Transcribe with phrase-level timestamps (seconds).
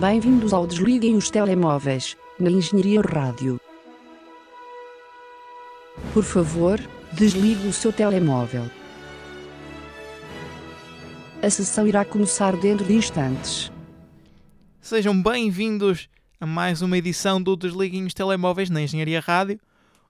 [0.00, 3.58] Bem-vindos ao Desliguem os Telemóveis, na Engenharia Rádio.
[6.12, 6.78] Por favor,
[7.14, 8.70] desligue o seu telemóvel.
[11.42, 13.72] A sessão irá começar dentro de instantes.
[14.82, 19.58] Sejam bem-vindos a mais uma edição do Desliguem os Telemóveis na Engenharia Rádio.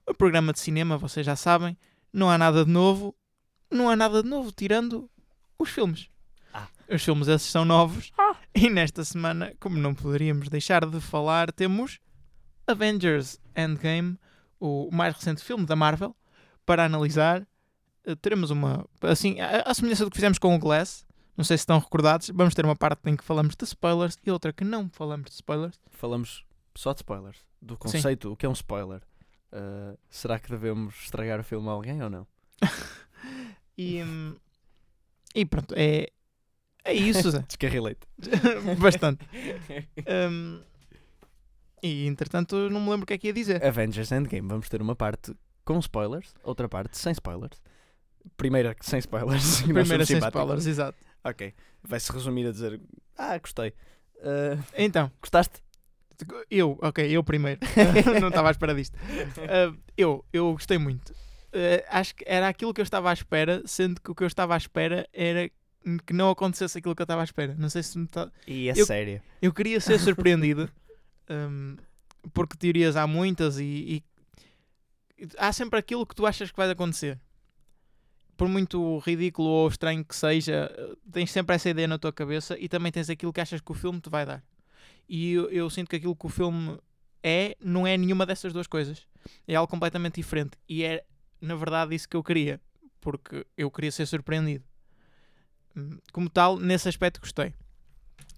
[0.05, 1.77] O programa de cinema, vocês já sabem,
[2.11, 3.15] não há nada de novo.
[3.71, 5.09] Não há nada de novo, tirando
[5.57, 6.09] os filmes.
[6.53, 6.67] Ah.
[6.89, 8.11] Os filmes esses são novos.
[8.59, 11.99] E nesta semana, como não poderíamos deixar de falar, temos
[12.65, 14.17] Avengers Endgame,
[14.59, 16.15] o mais recente filme da Marvel,
[16.65, 17.47] para analisar.
[18.03, 18.83] Eh, Teremos uma.
[19.01, 21.05] Assim, a, a semelhança do que fizemos com o Glass.
[21.37, 22.31] Não sei se estão recordados.
[22.33, 25.35] Vamos ter uma parte em que falamos de spoilers e outra que não falamos de
[25.35, 25.79] spoilers.
[25.91, 27.37] Falamos só de spoilers.
[27.61, 29.03] Do conceito, o que é um spoiler.
[29.51, 32.27] Uh, será que devemos estragar o filme a alguém ou não?
[33.79, 34.35] E, hum,
[35.35, 36.09] e pronto, é,
[36.87, 37.43] é isso, Zé.
[37.47, 38.07] Descarrilei-te.
[38.79, 39.25] Bastante.
[40.29, 40.61] Hum,
[41.83, 43.63] e entretanto, não me lembro o que é que ia dizer.
[43.63, 47.61] Avengers Endgame, vamos ter uma parte com spoilers, outra parte sem spoilers.
[48.35, 49.61] Primeira sem spoilers.
[49.63, 50.41] Primeira sem simpáticos.
[50.41, 50.97] spoilers, exato.
[51.23, 51.53] Ok.
[51.83, 52.81] Vai-se resumir a dizer:
[53.17, 53.69] Ah, gostei.
[54.17, 55.61] Uh, Então, gostaste?
[56.49, 57.59] eu, ok, eu primeiro.
[58.19, 58.95] não estava à espera disto.
[58.95, 61.11] Uh, eu, eu gostei muito.
[61.11, 64.27] Uh, acho que era aquilo que eu estava à espera, sendo que o que eu
[64.27, 65.49] estava à espera era
[66.05, 67.55] que não acontecesse aquilo que eu estava à espera.
[67.57, 68.31] Não sei se me está.
[68.45, 69.21] E é Eu- sério.
[69.41, 70.69] Eu queria ser surpreendido,
[71.29, 71.77] hum,
[72.33, 74.03] porque teorias há muitas e,
[75.19, 77.19] e há sempre aquilo que tu achas que vai acontecer.
[78.35, 80.69] Por muito ridículo ou estranho que seja,
[81.11, 83.75] tens sempre essa ideia na tua cabeça e também tens aquilo que achas que o
[83.75, 84.43] filme te vai dar.
[85.09, 86.77] E eu, eu sinto que aquilo que o filme
[87.23, 89.07] é, não é nenhuma dessas duas coisas.
[89.47, 90.51] É algo completamente diferente.
[90.69, 91.03] E é,
[91.41, 92.61] na verdade, isso que eu queria.
[93.01, 94.63] Porque eu queria ser surpreendido.
[96.11, 97.53] Como tal, nesse aspecto gostei.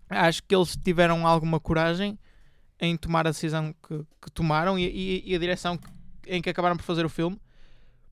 [0.09, 2.18] Acho que eles tiveram alguma coragem
[2.80, 5.90] em tomar a decisão que, que tomaram e, e- e a direção que-
[6.28, 7.40] em que acabaram por fazer o filme,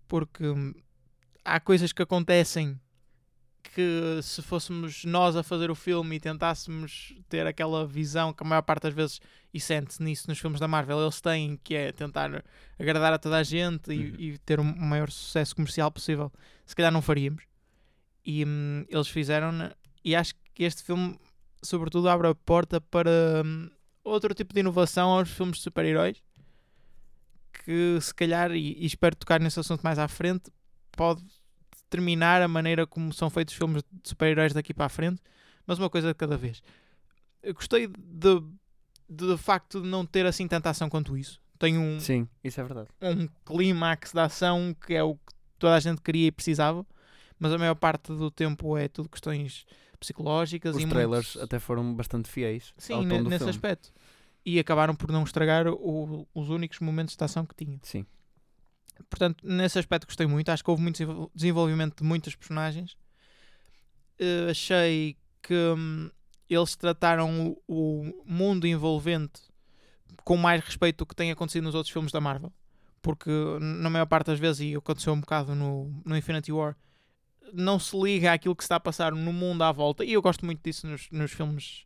[0.07, 0.73] porque hum,
[1.43, 2.79] há coisas que acontecem
[3.73, 8.47] que se fôssemos nós a fazer o filme e tentássemos ter aquela visão que a
[8.47, 9.19] maior parte das vezes
[9.53, 12.43] e sente-se nisso nos filmes da Marvel eles têm que é tentar
[12.79, 14.15] agradar a toda a gente e, Uhum.
[14.19, 16.31] e ter o maior sucesso comercial possível.
[16.65, 17.43] Se calhar não faríamos
[18.27, 19.71] e hum, eles fizeram
[20.03, 21.17] e acho que este filme
[21.63, 23.69] sobretudo abre a porta para hum,
[24.03, 26.21] outro tipo de inovação aos filmes de super-heróis
[27.63, 30.51] que se calhar, e, e espero tocar nesse assunto mais à frente,
[30.91, 31.21] pode
[31.83, 35.21] determinar a maneira como são feitos os filmes de super-heróis daqui para a frente,
[35.65, 36.61] mas uma coisa de cada vez.
[37.41, 38.41] Eu gostei de,
[39.09, 41.41] de facto de não ter assim tanta ação quanto isso.
[41.59, 42.89] Tem um, Sim, isso é verdade.
[43.01, 46.85] um clímax da ação que é o que toda a gente queria e precisava,
[47.39, 49.65] mas a maior parte do tempo é tudo questões
[49.99, 53.49] psicológicas Os trailers muito- até foram bastante fiéis Sim, nesse filme.
[53.49, 53.91] aspecto.
[54.45, 57.79] E acabaram por não estragar o- os únicos momentos de ação que tinham.
[57.83, 58.05] Sim.
[59.09, 60.49] Portanto, nesse aspecto gostei muito.
[60.49, 62.95] Acho que houve muito desenvol- desenvolvimento de muitas personagens.
[64.19, 66.09] Eh, achei que hum,
[66.49, 69.41] eles trataram o, o mundo envolvente
[70.23, 72.51] com mais respeito do que tem acontecido nos outros filmes da Marvel.
[73.01, 73.29] Porque
[73.61, 76.75] na maior parte das vezes, e aconteceu um bocado no, no Infinity War,
[77.53, 80.03] não se liga àquilo que se está a passar no mundo à volta.
[80.03, 81.85] E eu gosto muito disso nos, nos filmes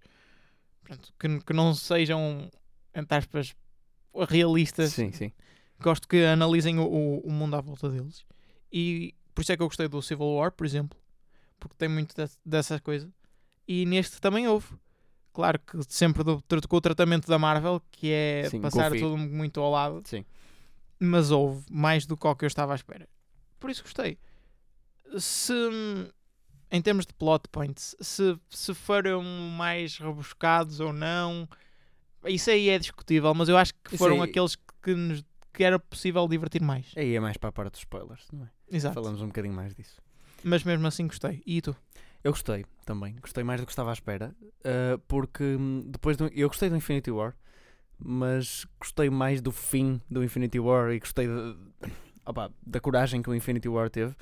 [0.84, 2.50] pronto, que, que não sejam,
[2.94, 3.56] entre aspas,
[4.30, 5.32] realistas Sim, sim.
[5.80, 8.26] gosto que analisem o, o, o mundo à volta deles.
[8.72, 10.98] E por isso é que eu gostei do Civil War, por exemplo,
[11.60, 13.12] porque tem muito de, dessa coisa.
[13.68, 14.68] E neste também houve.
[15.34, 19.02] Claro que sempre do, com o tratamento da Marvel, que é Sim, passar goofy.
[19.02, 20.26] tudo muito ao lado, Sim.
[21.00, 23.08] mas houve mais do que o que eu estava à espera.
[23.58, 24.18] Por isso gostei.
[25.20, 25.54] Se
[26.72, 31.48] em termos de plot points, se, se foram mais rebuscados ou não,
[32.26, 35.24] isso aí é discutível, mas eu acho que Isso foram aí- aqueles que, nos,
[35.54, 36.86] que era possível divertir mais.
[36.96, 38.50] Aí é mais para a parte dos spoilers, não é?
[38.70, 38.94] Exato.
[38.96, 40.02] Falamos um bocadinho mais disso.
[40.44, 41.44] Mas mesmo assim gostei.
[41.46, 41.76] E tu?
[42.24, 46.28] Eu gostei também, gostei mais do que estava à espera, uh, porque hum, depois do,
[46.34, 47.36] eu gostei do Infinity War,
[48.00, 51.58] mas gostei mais do fim do Infinity War e gostei de-
[52.26, 54.16] opa, da coragem que o Infinity War teve,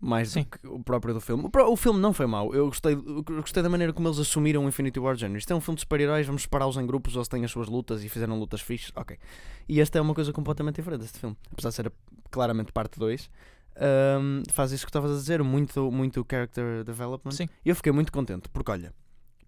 [0.00, 0.42] mais Sim.
[0.42, 1.44] do que o próprio do filme.
[1.44, 4.64] O, o filme não foi mau, eu gostei, eu gostei da maneira como eles assumiram
[4.64, 5.38] o Infinity War género.
[5.38, 8.04] Isto é um filme de super-heróis, vamos separá-los em grupos, eles têm as suas lutas
[8.04, 9.18] e fizeram lutas fixes, ok.
[9.68, 11.92] E esta é uma coisa completamente diferente, este filme, apesar de ser
[12.30, 13.30] claramente parte 2.
[14.20, 17.32] hum, faz isso que estavas a dizer, muito, muito character development.
[17.32, 17.48] Sim.
[17.64, 18.92] E eu fiquei muito contente, porque olha,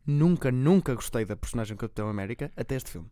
[0.06, 3.09] nunca, nunca gostei da personagem Capitão América até este filme,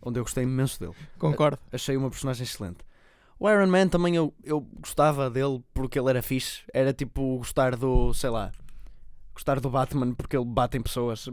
[0.00, 0.94] onde eu gostei imenso dele.
[1.18, 1.58] Concordo.
[1.72, 2.84] Achei uma personagem excelente.
[3.42, 6.62] O Iron Man também eu, eu gostava dele porque ele era fixe.
[6.72, 8.52] Era tipo gostar do, sei lá,
[9.34, 11.26] gostar do Batman porque ele bate em pessoas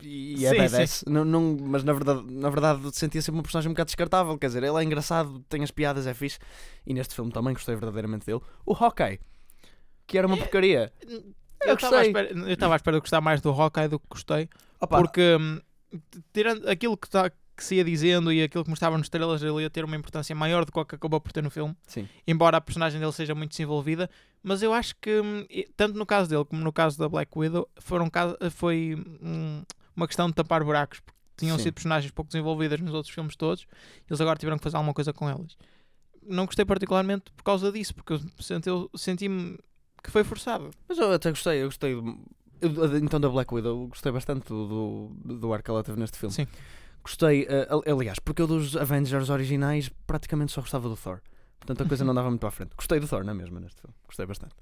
[0.00, 1.04] e é Sim, badass.
[1.08, 4.38] Não, não, mas na verdade, na verdade sentia sempre uma personagem um bocado descartável.
[4.38, 6.38] Quer dizer, ele é engraçado, tem as piadas, é fixe.
[6.86, 8.42] E neste filme também gostei verdadeiramente dele.
[8.64, 9.18] O Hawkeye,
[10.06, 10.92] que era uma porcaria.
[11.64, 14.06] Eu estava à espera, eu estava à espera de gostar mais do Hawkeye do que
[14.08, 14.48] gostei.
[14.80, 15.60] Opa, Porque hum,
[16.32, 19.62] tirando aquilo que, tá, que se ia dizendo e aquilo que mostrava nos estrelas, ele
[19.62, 21.74] ia ter uma importância maior do que o que acabou por ter no filme.
[21.86, 22.08] Sim.
[22.26, 24.10] Embora a personagem dele seja muito desenvolvida.
[24.42, 27.68] Mas eu acho que, hum, tanto no caso dele como no caso da Black Widow,
[27.80, 28.08] foram,
[28.52, 29.62] foi hum,
[29.96, 31.00] uma questão de tapar buracos.
[31.00, 31.64] Porque tinham Sim.
[31.64, 33.66] sido personagens pouco desenvolvidas nos outros filmes todos.
[34.08, 35.56] Eles agora tiveram que fazer alguma coisa com elas.
[36.22, 39.58] Não gostei particularmente por causa disso, porque eu senti- senti-me
[40.02, 40.70] que foi forçado.
[40.88, 41.92] Mas eu até gostei, eu gostei.
[41.94, 45.98] eu- então da Black Widow, eu gostei bastante do, do, do ar que ela teve
[45.98, 46.34] neste filme.
[46.34, 46.46] Sim.
[47.06, 51.20] Gostei, ali- aliás, porque eu dos Avengers originais praticamente só gostava do Thor.
[51.60, 52.74] Portanto a coisa não dava muito para a frente.
[52.76, 53.94] Gostei do Thor, não é mesmo, neste filme.
[54.08, 54.56] Gostei bastante.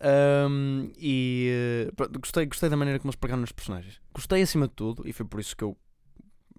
[0.00, 1.50] Ahm, e
[1.90, 4.00] eh, gostei, gostei da maneira como eles pegaram nos personagens.
[4.14, 5.76] Gostei acima de tudo, e foi por isso que eu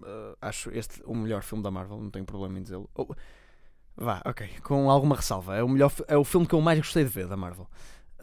[0.04, 2.88] eh, acho este o melhor filme da Marvel, não tenho problema em dizê-lo.
[2.94, 3.12] Ou-
[3.96, 5.56] vá, ok, com alguma ressalva.
[5.56, 7.68] É o, melhor, é o filme que eu mais gostei de ver da Marvel.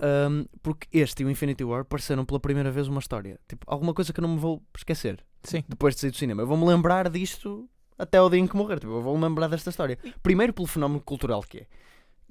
[0.02, 3.38] Um, porque este e o Infinity War pareceram pela primeira vez uma história.
[3.46, 5.64] Tipo, alguma coisa que eu não me vou esquecer Sim.
[5.68, 6.42] depois de sair do cinema.
[6.42, 8.80] Eu vou-me lembrar disto até ao dia em que morrer.
[8.80, 9.98] Tipo, eu vou-me lembrar desta história.
[10.22, 11.68] Primeiro pelo fenómeno cultural que é.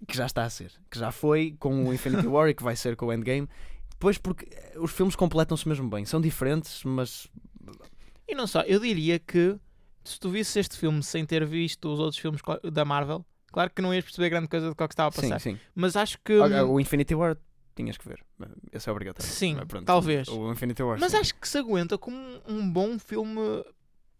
[0.06, 0.72] Que já está a ser.
[0.90, 3.48] Que já foi com o Infinity War e que vai ser com o Endgame.
[3.90, 6.04] Depois porque eh, os filmes completam-se mesmo bem.
[6.04, 7.28] São diferentes, mas...
[8.26, 9.56] E não só, eu diria que
[10.04, 12.40] se tu visses este filme sem ter visto os outros filmes
[12.72, 15.12] da Marvel, claro que não ias perceber grande coisa do que é que estava a
[15.12, 15.38] Sim, passar.
[15.38, 15.58] sim.
[15.74, 16.32] Mas acho que.
[16.36, 17.36] O Infinity War
[17.74, 18.22] tinhas que ver.
[18.72, 19.30] Esse é obrigatório.
[19.30, 20.28] Sim, Mas pronto, talvez.
[20.28, 21.18] O Infinity War, Mas sim.
[21.18, 23.40] acho que se aguenta como um- um bom filme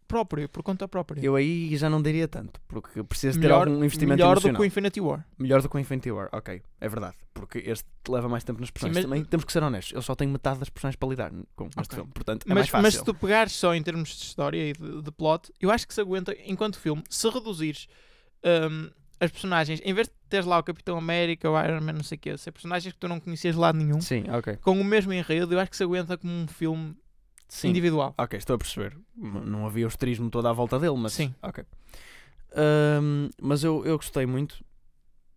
[0.08, 1.22] próprio, por conta própria.
[1.25, 4.56] Eu aí já não diria tanto, porque precisa ter melhor algum investimento melhor do emocional.
[4.56, 5.26] que o Infinity War.
[5.38, 7.16] Melhor do que o Infinity War, ok, é verdade.
[7.32, 9.06] Porque este leva mais tempo nas personagens.
[9.06, 9.94] mas- Também temos que ser honestos.
[9.94, 11.94] Eu só tenho metade das personagens para lidar com este Ok.
[11.96, 12.10] filme.
[12.12, 12.82] Portanto, é mais mas, fácil.
[12.82, 15.88] mas se tu pegares só em termos de história e de, de plot, eu acho
[15.88, 17.02] que se aguenta enquanto filme.
[17.08, 17.87] Se reduzires
[18.44, 22.02] hum, as personagens, em vez de teres lá o Capitão América, o Iron Man, não
[22.02, 24.56] sei o quê, ser personagens que tu não conhecias de lado nenhum, Sim, ok.
[24.56, 26.96] com o mesmo enredo, eu acho que se aguenta como um filme
[27.49, 27.69] Sim.
[27.69, 28.14] individual.
[28.19, 28.96] Ok, estou a perceber.
[29.17, 31.12] M- Não havia o esterismo todo à volta dele, mas.
[31.12, 31.34] Sim.
[31.43, 31.64] Ok.
[32.55, 34.64] Ahm, mas eu, eu gostei muito.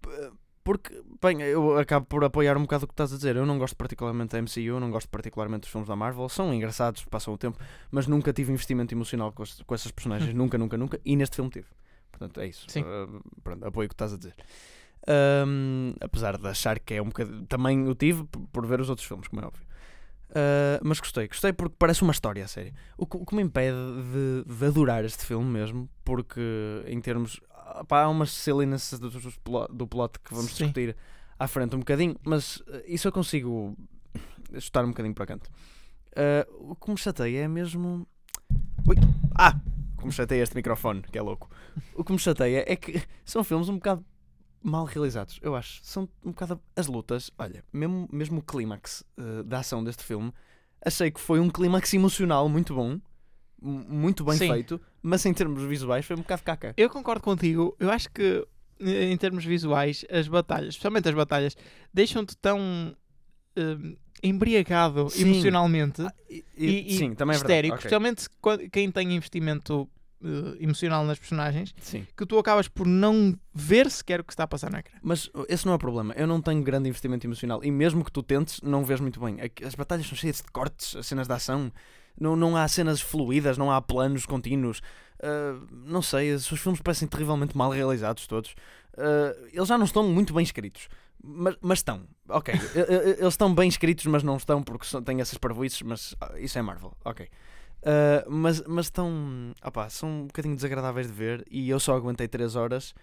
[0.01, 0.31] p-
[0.63, 3.36] Porque, bem, eu acabo por apoiar um bocado o que estás a dizer.
[3.36, 6.27] Eu não gosto particularmente da MCU, não gosto particularmente dos filmes da Marvel.
[6.30, 7.59] São engraçados, passam o tempo,
[7.91, 10.33] mas nunca tive investimento emocional com, as- com essas personagens.
[10.36, 11.00] nunca, nunca, nunca.
[11.06, 11.68] E neste filme tive.
[12.12, 12.65] Portanto, é isso.
[12.69, 12.83] Sim.
[12.86, 13.07] Ah,
[13.44, 14.33] pronto, apoio o que estás a dizer.
[15.07, 17.45] Ahm, apesar de achar que é um bocadinho.
[17.45, 19.65] Também o tive por, por ver os outros filmes, como é óbvio.
[20.35, 22.73] Ah, mas gostei, gostei porque parece uma história a sério.
[22.97, 23.77] O que, o que me impede
[24.11, 26.41] de, de adorar este filme mesmo, porque
[26.87, 27.39] em termos.
[27.51, 30.65] ah, pá, há umas silliness do, do plot, do plot que vamos Sim.
[30.65, 30.95] discutir
[31.39, 33.77] à frente um bocadinho, mas ah, isso eu consigo
[34.59, 35.49] chutar um bocadinho para canto.
[36.15, 38.05] Ah, o que me chateia é mesmo.
[38.87, 38.95] Ui!
[39.33, 39.59] Ah!
[39.95, 41.49] Como chateia este microfone, que é louco.
[41.95, 44.05] O que me chateia é que são filmes um bocado
[44.65, 45.79] mal realizados, eu acho.
[45.83, 47.31] São um bocado as lutas.
[47.38, 50.33] Olha, mesmo, mesmo o clímax eh, da ação deste filme,
[50.83, 53.00] achei que foi um clímax emocional muito bom,
[53.62, 54.50] muito bem Sim.
[54.50, 56.73] feito, mas em termos visuais foi um bocado caca.
[56.75, 57.75] Eu concordo contigo.
[57.79, 58.45] Eu acho que,
[58.79, 61.56] eh, em termos visuais, as batalhas, especialmente as batalhas,
[61.94, 62.59] deixam-te tão
[63.57, 65.21] hum, embriagado Sim.
[65.23, 67.95] emocionalmente E, e, e sim, também é histérico, verdade.
[67.95, 68.17] Ok.
[68.25, 69.88] especialmente quem tem investimento
[70.25, 72.08] eh, emocional nas personagens, Sim.
[72.17, 74.98] que tu acabas por não ver sequer o que está a passar no ecrã.
[75.03, 76.15] Mas uh, esse não é o problema.
[76.17, 77.63] Eu não tenho grande investimento emocional.
[77.63, 79.38] E mesmo que tu tentes, não vês muito bem.
[79.39, 81.72] É As batalhas são cheias de cortes, as cenas de ação.
[82.20, 84.79] Não, não há cenas fluídas, não há planos contínuos.
[85.20, 88.55] Uh, não sei, os filmes parecem terrivelmente mal realizados todos.
[88.94, 90.88] Uh, eles já não estão muito bem escritos.
[91.24, 92.53] Mas, mas estão, ok.
[93.17, 95.82] Eles estão bem escritos, mas não estão porque têm essas parvoices.
[95.82, 97.27] Mas ah, isso é Marvel, ok.
[97.86, 101.46] Uh, mas, mas estão, opá, são um bocadinho desagradáveis de ver.
[101.50, 102.94] E eu só aguentei 3 horas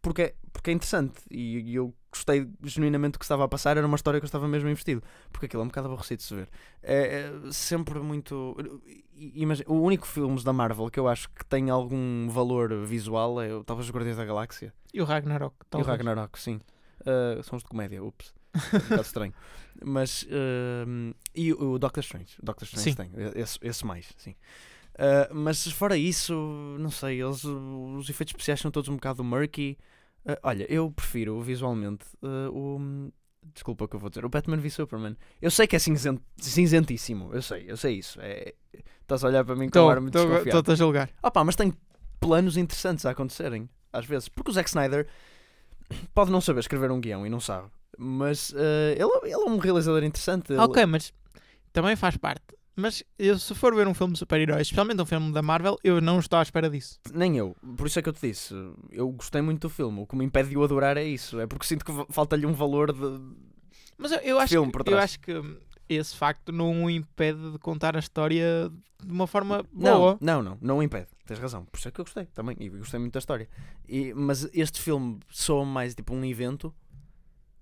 [0.00, 3.76] porque é, porque é interessante e, e eu gostei genuinamente do que estava a passar.
[3.76, 6.24] Era uma história que eu estava mesmo investido, porque aquilo é um bocado aborrecido de
[6.24, 6.48] se ver.
[6.82, 8.56] É, é sempre muito.
[9.14, 13.48] Imagina, o único filmes da Marvel que eu acho que tem algum valor visual é
[13.66, 15.88] talvez os Guardiões da Galáxia E o Ragnarok, e o talvez.
[15.88, 16.60] Ragnarok, sim.
[17.08, 18.34] Uh, são os de comédia, ups.
[18.54, 19.34] É um bocado estranho.
[19.84, 20.26] Mas.
[20.86, 22.36] um, e o Doctor Strange.
[22.42, 22.96] O Doctor Strange Sim.
[22.96, 23.10] tem.
[23.34, 24.34] Esse, esse mais, sim.
[24.98, 26.34] Uh, mas fora isso,
[26.80, 29.78] não sei, eles, os efeitos especiais são todos um bocado murky.
[30.26, 33.12] Uh, olha, eu prefiro visualmente uh, o.
[33.54, 34.24] Desculpa o que eu vou dizer.
[34.24, 35.16] O Batman v Superman.
[35.40, 37.32] Eu sei que é cinzent, cinzentíssimo.
[37.32, 38.18] Eu sei, eu sei isso.
[38.20, 38.52] É,
[39.00, 40.48] estás a olhar para mim com um ar muito desconfiado.
[40.48, 41.10] Estou-te a julgar.
[41.22, 41.72] Opa, mas tem
[42.18, 44.28] planos interessantes a acontecerem, às vezes.
[44.28, 45.06] Porque o Zack Snyder
[46.14, 47.68] pode não saber escrever um guião e não sabe.
[47.96, 50.52] Mas eh, ele, ele é um realizador interessante.
[50.52, 51.12] ele- Ok, mas
[51.72, 52.44] também faz parte.
[52.76, 56.00] Mas eu, se for ver um filme de super-heróis, especialmente um filme da Marvel, eu
[56.00, 57.00] não estou à espera disso.
[57.12, 58.54] Nem eu, por isso é que eu te disse.
[58.92, 59.98] Eu gostei muito do filme.
[60.00, 61.40] O que me impede de o adorar é isso.
[61.40, 63.20] É porque sinto que falta-lhe um valor de.
[63.96, 65.56] Mas eu, eu acho, Filme que, eu acho que hum,
[65.88, 68.70] esse facto não o impede de contar a história
[69.02, 70.18] de uma forma boa.
[70.20, 71.08] Não, não, não, não o impede.
[71.26, 71.64] Tens razão.
[71.64, 72.56] Por isso é que eu gostei também.
[72.58, 73.48] E gostei muito da história.
[73.88, 76.74] E, mas este filme soa mais tipo um evento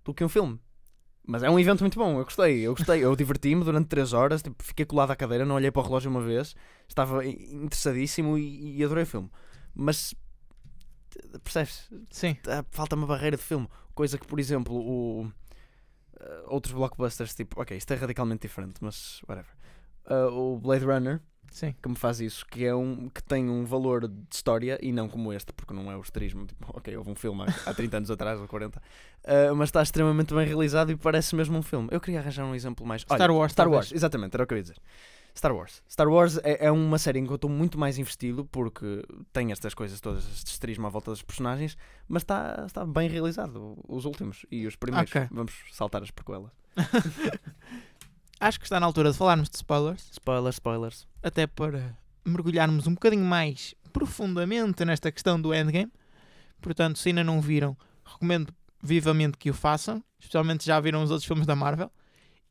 [0.04, 0.58] do que um filme.
[1.28, 4.42] Mas é um evento muito bom, eu gostei, eu gostei, eu diverti-me durante 3 horas,
[4.42, 6.54] tipo, fiquei colado à cadeira, não olhei para o relógio uma vez,
[6.88, 9.28] estava interessadíssimo e, e adorei o filme.
[9.74, 10.14] Mas
[11.42, 11.90] percebes?
[12.10, 12.36] Sim.
[12.46, 15.28] Ah, Falta uma barreira de filme, coisa que, por exemplo, o,
[16.20, 19.50] ah, outros blockbusters, tipo, ok, isto é radicalmente diferente, mas whatever.
[20.06, 21.20] Ah, o Blade Runner,
[21.50, 21.74] Sim.
[21.82, 25.08] que me faz isso, que é um que tem um valor de história e não
[25.08, 27.96] como este, porque não é o esterismo, tipo, ok, houve um filme há, há 30
[27.98, 28.80] anos atrás ou 40,
[29.24, 31.88] ah, mas está extremamente bem realizado e parece mesmo um filme.
[31.90, 33.04] Eu queria arranjar um exemplo mais.
[33.08, 33.86] Olha, Star Wars, Star talvez.
[33.86, 34.76] Wars, exatamente, era o que eu ia dizer.
[35.36, 35.82] Star Wars.
[35.88, 39.52] Star Wars é, é uma série em que eu estou muito mais investido porque tem
[39.52, 41.76] estas coisas todas, este esterismo à volta dos personagens,
[42.08, 45.10] mas está, está bem realizado, os últimos e os primeiros.
[45.10, 45.28] Ok.
[45.30, 46.50] Vamos saltar as prequelas.
[48.40, 51.08] Acho que está na altura de falarmos de spoilers, Spoilers, spoilers.
[51.22, 55.90] até para mergulharmos um bocadinho mais profundamente nesta questão do endgame.
[56.60, 58.52] Portanto, se ainda não viram, recomendo
[58.82, 61.90] vivamente que o façam, especialmente já viram os outros filmes da Marvel,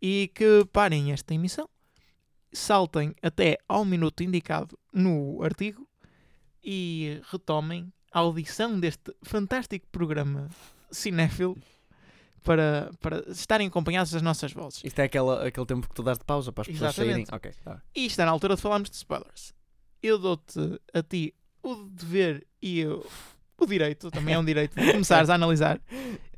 [0.02, 1.70] e que parem esta emissão,
[2.56, 5.88] saltem até ao minuto indicado no artigo
[6.64, 10.50] e retomem a audição deste fantástico programa
[10.90, 11.58] cinéfilo
[12.44, 14.82] para, para estarem acompanhados das nossas vozes.
[14.84, 17.28] Isto é aquela, aquele tempo que tu dás de pausa para as pessoas Exatamente.
[17.28, 17.52] saírem.
[17.52, 17.82] Ok, tá.
[17.94, 19.54] E está na altura de falarmos de spoilers.
[20.02, 23.06] Eu dou-te a ti o dever e eu,
[23.58, 25.82] o direito, também é um direito, de começares a analisar.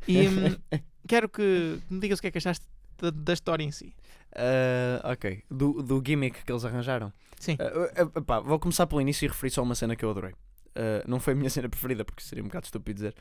[0.08, 0.58] E hum,
[1.08, 2.66] quero que me digas o que é que achaste
[2.98, 3.94] da, da história em si.
[4.38, 5.44] Ah, ok.
[5.50, 7.12] Do, do gimmick que eles arranjaram.
[7.40, 7.58] Sim.
[7.60, 10.34] Ah, ah, pá, vou começar pelo início e referir só uma cena que eu adorei.
[10.76, 13.16] Ah, não foi a minha cena preferida, porque seria um bocado estúpido dizer.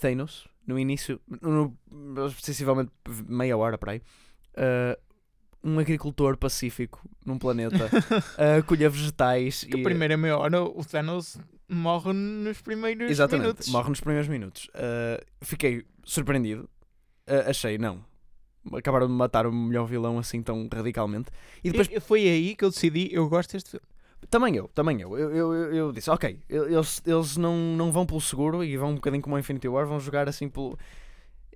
[0.00, 1.74] Thanos, no início, no,
[2.42, 2.92] sensivelmente
[3.26, 4.02] meia hora para aí,
[4.56, 4.98] ah,
[5.64, 7.90] um agricultor pacífico num planeta
[8.36, 9.82] a colher vegetais Que e.
[9.82, 11.38] primeiro é maior, o Thanos
[11.68, 13.68] morre nos primeiros Exatamente, minutos.
[13.68, 14.68] morre nos primeiros minutos.
[14.74, 16.68] Ah, fiquei surpreendido.
[17.26, 18.04] Ah, achei, não.
[18.74, 21.30] Acabaram de matar o melhor vilão assim tão radicalmente.
[21.62, 23.86] E depois E- Foi aí que eu decidi, eu gosto deste filme.
[24.30, 25.16] Também eu, também eu.
[25.16, 28.94] Eu, eu, eu- disse, ok, eles, eles não, não vão pelo seguro e vão um
[28.96, 30.76] bocadinho como o Infinity War, vão jogar assim pelo.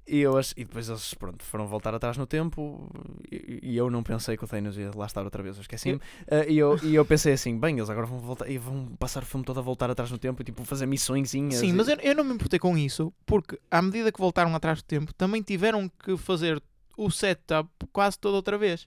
[0.06, 2.90] E, eu, e depois eles, pronto, foram voltar atrás no tempo
[3.30, 6.00] e, e eu não pensei que o Thanos ia lá estar outra vez, eu esqueci-me.
[6.28, 9.22] Ah, e, eu, e eu pensei assim, bem, eles agora vão voltar e vão passar
[9.22, 11.54] o filme todo a voltar atrás no tempo e tipo fazer missõezinhas.
[11.60, 14.52] Sim, e- mas eu, eu não me importei com isso, porque à medida que voltaram
[14.54, 16.60] atrás do tempo, também tiveram que fazer
[17.04, 18.86] o setup quase toda outra vez.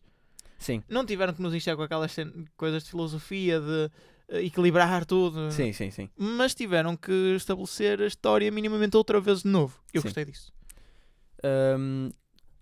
[0.60, 2.15] Sim, Não tiveram que nos encher com aquelas
[2.55, 3.91] coisas de filosofia, de
[4.29, 5.51] eh, equilibrar tudo.
[5.51, 6.10] sim, sim, sim.
[6.17, 9.77] Mas tiveram que estabelecer a história minimamente outra vez de novo.
[9.93, 10.08] Eu Sim.
[10.08, 10.53] gostei disso.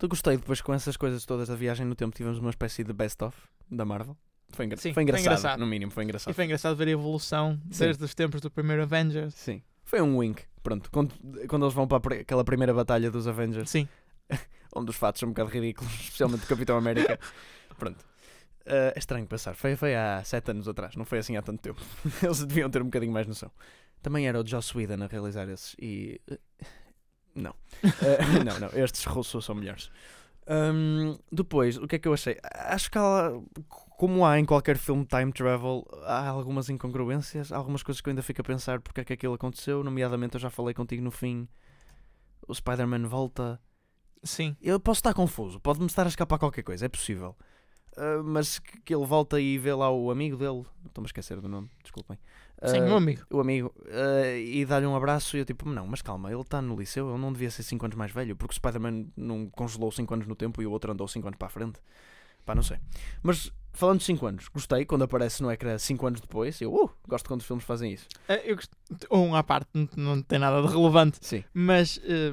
[0.00, 2.92] Eu gostei depois com essas coisas todas da viagem no tempo, tivemos uma espécie de
[2.92, 3.36] best-of
[3.70, 4.16] da Marvel.
[4.50, 5.60] Foi, engra- Sim, foi foi engraçado, engraçado.
[5.60, 6.34] no mínimo, foi E engraçado.
[6.34, 7.84] foi engraçado ver a evolução Sim.
[7.84, 9.34] desde os tempos do primeiro Avengers.
[9.34, 9.62] Sim.
[9.84, 10.42] Foi um wink.
[10.62, 11.14] Pronto, quando,
[11.48, 13.88] quando eles vão para aquela primeira batalha dos Avengers, Sim.
[14.74, 17.18] onde os fatos são um bocado ridículos, especialmente o Capitão América.
[17.78, 18.04] Pronto.
[18.66, 19.54] Ah, é estranho pensar.
[19.54, 21.80] Foi, foi há sete anos atrás, não foi assim há tanto tempo.
[22.22, 23.50] Eles deviam ter um bocadinho mais noção.
[24.02, 26.20] Também era o Joss Whedon a realizar esses e.
[26.30, 26.38] eh,
[27.34, 27.54] Não.
[27.84, 28.68] Ah, não, não.
[28.78, 29.90] Estes russos são melhores.
[30.46, 32.36] Ahm, depois, o que é que eu achei?
[32.52, 33.30] Acho que há,
[33.68, 38.10] como há em qualquer filme time travel, há algumas incongruências, há algumas coisas que eu
[38.10, 39.84] ainda fico a pensar porque é que aquilo aconteceu.
[39.84, 41.48] Nomeadamente, eu já falei contigo no fim.
[42.46, 43.60] O Spider-Man volta.
[44.22, 44.56] Sim.
[44.62, 47.36] Eu posso estar confuso, pode-me estar a escapar qualquer coisa, é possível.
[47.96, 51.40] Ah, mas que, que ele volta e vê lá o amigo dele, estou-me a esquecer
[51.40, 52.18] do nome, desculpem.
[52.64, 53.22] Sim, Ah, meu amigo.
[53.30, 56.62] o amigo ah, e dá-lhe um abraço e eu tipo, não, mas calma, ele está
[56.62, 59.90] no liceu, ele não devia ser 5 anos mais velho, porque o Spider-Man não congelou
[59.90, 61.80] 5 anos no tempo e o outro andou 5 anos para a frente.
[62.44, 62.78] Pá, não sei.
[63.22, 66.90] Mas falando de 5 anos, gostei quando aparece no ecrã 5 anos depois, eu uh,
[67.08, 68.06] gosto quando os filmes fazem isso.
[68.28, 68.70] Eh, Eu gost...
[69.10, 71.18] Um à parte, não, não tem nada de relevante.
[71.22, 71.42] Sim.
[71.54, 72.32] Mas eh,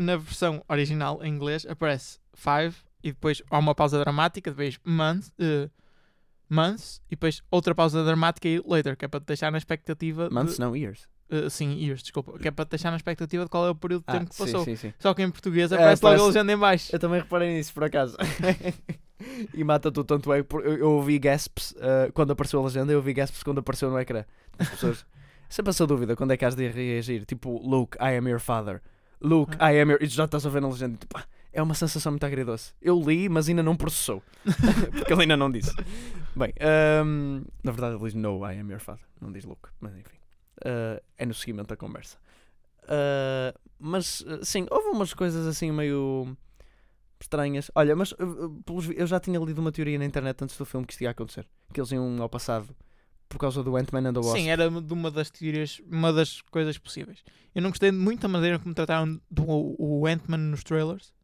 [0.00, 5.26] na versão original em inglês aparece five e depois há uma pausa dramática, depois month,
[5.38, 5.68] eh,
[6.48, 10.28] months e depois outra pausa dramática e later, que é para te deixar na expectativa.
[10.28, 11.06] de- Months, não, years.
[11.32, 12.38] Eh, sim, years, desculpa.
[12.38, 14.36] Que é para deixar na expectativa de qual é o período de Ah, tempo que
[14.36, 14.64] sim, passou.
[14.64, 14.92] sim, sim.
[14.98, 16.94] Só que em português É, aparece logo a parece- legenda em baixo.
[16.94, 18.16] Eu também reparei nisso, por acaso.
[19.54, 20.46] e mata tu tanto é eu,
[20.76, 24.24] eu ouvi gasps ah, quando apareceu a legenda, eu ouvi gasps quando apareceu no ecrã.
[24.58, 25.06] As pessoas.
[25.48, 27.24] Sempre essa dúvida quando é que has de reagir.
[27.26, 28.80] Tipo, Luke, I am your father.
[29.20, 29.72] Luke, Ah.
[29.72, 30.02] I am your.
[30.02, 30.96] E já estás a ver na legenda.
[30.96, 32.72] Tipo, ah, é uma sensação muito agridoce.
[32.80, 34.22] Eu li, mas ainda não processou.
[34.96, 35.72] Porque ele ainda não disse.
[36.34, 39.04] Bem, ahm, na verdade ele diz No, I am your father.
[39.20, 40.16] Não diz Luke, mas enfim.
[40.64, 42.18] Ah, é no seguimento da conversa.
[42.88, 46.36] Ah, mas, ah, sim, houve umas coisas assim meio
[47.20, 47.70] estranhas.
[47.74, 48.14] Olha, mas
[48.96, 51.46] eu já tinha lido uma teoria na internet antes do filme que isto ia acontecer.
[51.72, 52.74] Que eles iam ao passado
[53.28, 54.36] por causa do Ant-Man and the Wasp.
[54.36, 57.24] Sim, era de uma das teorias, uma das coisas possíveis.
[57.54, 61.14] Eu não gostei muito da maneira como trataram do, o Ant-Man nos trailers,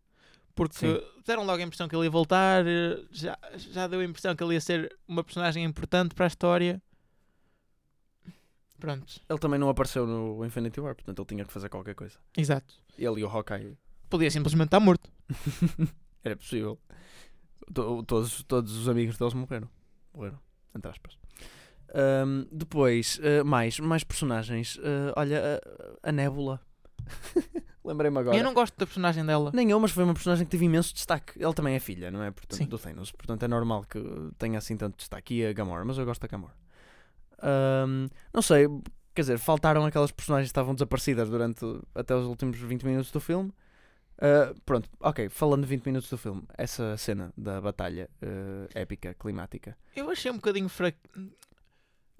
[0.54, 1.00] porque Sim.
[1.26, 2.64] deram logo a impressão que ele ia voltar,
[3.10, 6.82] já, já deu a impressão que ele ia ser uma personagem importante para a história.
[8.78, 12.16] Pronto, Ele também não apareceu no Infinity War, portanto ele tinha que fazer qualquer coisa.
[12.36, 12.74] exato.
[12.96, 13.76] Ele e o Hawkeye
[14.08, 15.10] Podia simplesmente estar morto.
[16.24, 16.78] Era possível.
[17.74, 19.68] To- todos, todos os amigos deles morreram.
[20.14, 20.38] Morreram,
[20.74, 21.18] entre aspas.
[21.94, 24.78] Ahm, depois, ah, mais, mais personagens.
[24.82, 25.60] Ah, olha,
[26.02, 26.60] a, a Nebula.
[27.84, 28.36] Lembrei-me agora.
[28.36, 29.50] Eu não gosto da personagem dela.
[29.54, 31.42] Nem eu, mas foi uma personagem que teve imenso destaque.
[31.42, 32.30] Ele também é filha, não é?
[32.30, 32.66] Portanto, Sim.
[32.66, 33.12] do Thanos.
[33.12, 34.02] Portanto, é normal que
[34.38, 35.34] tenha assim tanto destaque.
[35.36, 36.54] E a Gamora, mas eu gosto da Gamora.
[37.42, 38.66] Ahm, não sei,
[39.14, 41.64] quer dizer, faltaram aquelas personagens que estavam desaparecidas durante
[41.94, 43.52] até os últimos 20 minutos do filme.
[44.20, 49.14] Ah, pronto, ok, falando de 20 minutos do filme, essa cena da batalha ah, épica,
[49.14, 49.76] climática.
[49.94, 50.98] Eu achei um bocadinho fraco.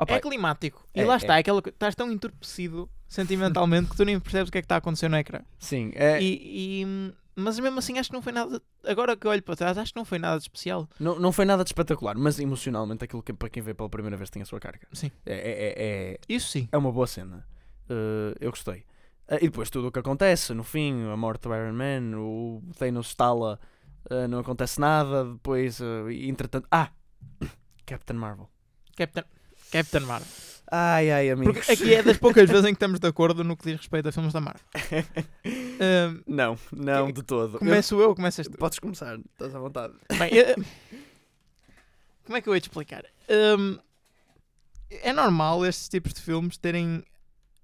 [0.07, 0.87] É climático.
[0.95, 1.17] E é- lá é.
[1.17, 4.67] está, é aquela, estás tão entorpecido sentimentalmente que tu nem percebes o que é que
[4.67, 5.41] está a acontecer no ecrã.
[5.59, 8.61] sim, é, E, e- mas mesmo assim acho que não foi nada.
[8.85, 10.89] Agora que olho para trás, acho que não foi nada de especial.
[10.99, 14.17] não, não foi nada de espetacular, mas emocionalmente aquilo que para quem vê pela primeira
[14.17, 14.87] vez tem a sua carga.
[14.93, 15.11] Sim.
[15.25, 15.75] É, é- é-
[16.15, 16.69] é, Isso sim.
[16.71, 17.47] é uma boa cena.
[17.89, 18.85] Uh, eu gostei.
[19.31, 22.63] Uh, e depois tudo o que acontece, no fim, a morte do Iron Man, o
[22.79, 23.59] Thanos estala,
[24.11, 25.81] uh, não acontece nada, depois,
[26.11, 26.67] entretanto.
[26.71, 26.91] Ah!
[27.87, 28.49] Captain Marvel.
[28.97, 29.25] Captain,
[29.71, 30.29] Captain Marvel.
[30.71, 31.57] Ai ai, amigos.
[31.67, 34.09] Porque aqui é das poucas vezes em que estamos de acordo no que diz respeito
[34.09, 34.63] a filmes da Marvel.
[35.81, 37.59] Ahm, não, não, de todo.
[37.59, 38.59] começo eu, começas Eu- tu.
[38.59, 39.95] Podes começar, estás à vontade.
[40.19, 40.31] Bem,
[42.25, 43.05] como é que eu ia te explicar?
[43.31, 43.79] Ahm,
[44.91, 47.03] é normal estes tipos de filmes terem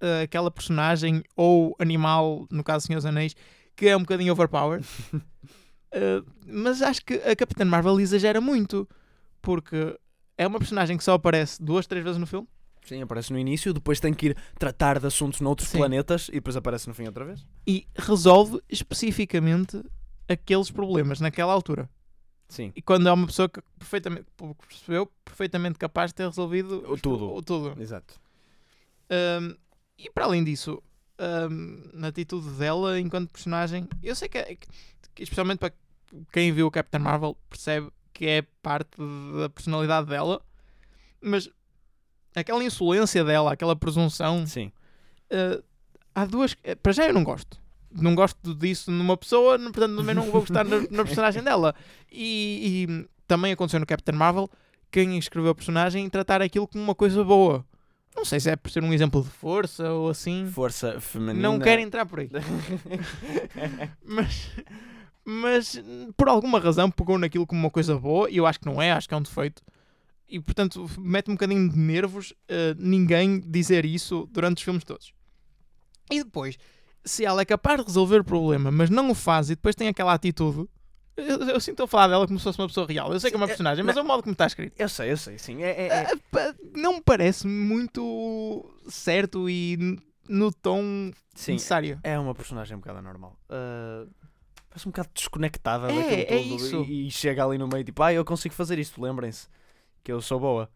[0.01, 3.35] ah, aquela personagem ou animal, no caso Senhor dos Anéis,
[3.75, 4.85] que é um bocadinho overpowered.
[5.97, 8.85] Ah, mas acho que a Capitã Marvel exagera muito.
[9.41, 9.97] Porque
[10.37, 12.45] é uma personagem que só aparece duas, três vezes no filme.
[12.85, 15.79] Sim, aparece no início, depois tem que ir tratar de assuntos noutros Sim.
[15.79, 17.45] planetas e depois aparece no fim outra vez.
[17.67, 19.83] E resolve especificamente
[20.29, 21.89] aqueles problemas naquela altura.
[22.47, 22.71] Sim.
[22.75, 24.27] E quando é uma pessoa que perfeitamente,
[24.67, 27.33] percebeu, perfeitamente capaz de ter resolvido O tudo.
[27.33, 27.81] o tudo.
[27.81, 28.13] Exato.
[29.09, 29.55] Um,
[29.97, 30.81] e para além disso,
[31.19, 34.55] um, na atitude dela enquanto personagem, eu sei que, é-
[35.13, 35.73] que especialmente para
[36.31, 38.91] quem viu o Captain Marvel percebe que é parte
[39.39, 40.41] da personalidade dela,
[41.21, 41.49] mas
[42.35, 44.71] aquela insolência dela, aquela presunção, Sim.
[45.31, 45.63] uh,
[46.13, 46.55] há duas.
[46.63, 47.59] eh, Para já eu não gosto.
[47.91, 51.73] Não gosto disso numa pessoa, portanto também não vou gostar na, na personagem dela.
[52.11, 54.49] E, e também aconteceu no Captain Marvel
[54.91, 57.65] quem escreveu a personagem tratar aquilo como uma coisa boa.
[58.13, 60.45] Não sei se é por ser um exemplo de força ou assim.
[60.51, 61.41] Força feminina.
[61.49, 62.29] Não quero entrar por aí.
[64.03, 64.51] Mas,
[65.23, 65.81] mas
[66.15, 68.91] por alguma razão pegou naquilo como uma coisa boa e eu acho que não é,
[68.91, 69.61] acho que é um defeito.
[70.27, 75.13] E portanto mete um bocadinho de nervos eh, ninguém dizer isso durante os filmes todos.
[76.11, 76.57] E depois,
[77.03, 79.87] se ela é capaz de resolver o problema, mas não o faz e depois tem
[79.87, 80.67] aquela atitude.
[81.15, 83.13] Eu, eu sinto a falar dela como se fosse uma pessoa real.
[83.13, 84.73] Eu sei que é uma é- personagem, mas é o modo como está escrito.
[84.77, 85.63] Eu sei, eu sei, sim.
[85.63, 91.99] É, é- é- pá, Não me parece muito certo e no tom sim, necessário.
[92.03, 93.39] é uma personagem um bocado anormal.
[93.49, 94.09] Uh,
[94.69, 96.83] parece um bocado desconectada É, daquilo é tudo.
[96.85, 99.47] E, e chega ali no meio tipo, ah, eu consigo fazer isto, lembrem-se
[100.05, 100.69] que eu sou boa.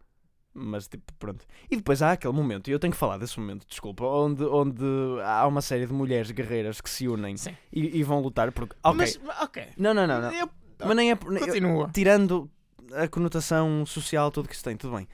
[0.52, 1.46] Mas tipo, pronto.
[1.70, 4.84] E depois há aquele momento, e eu tenho que falar desse momento, desculpa, onde, onde
[5.24, 7.36] há uma série de mulheres guerreiras que se unem
[7.72, 8.74] e, e vão lutar porque.
[8.82, 8.98] Ok.
[8.98, 9.68] Mas, ok.
[9.78, 10.32] Não, não, não, não.
[10.32, 10.50] Eu-
[10.84, 11.14] Mas nem é.
[11.14, 11.88] por- eu- Continua.
[11.94, 12.50] tirando
[12.92, 15.06] a conotação social, tudo que isso tem, tudo bem.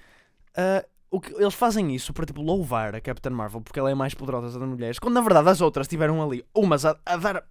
[0.57, 3.95] Ah, o que, eles fazem isso para tipo, louvar a Captain Marvel porque ela é
[3.95, 7.45] mais poderosa das mulheres, quando na verdade as outras tiveram ali umas a, a dar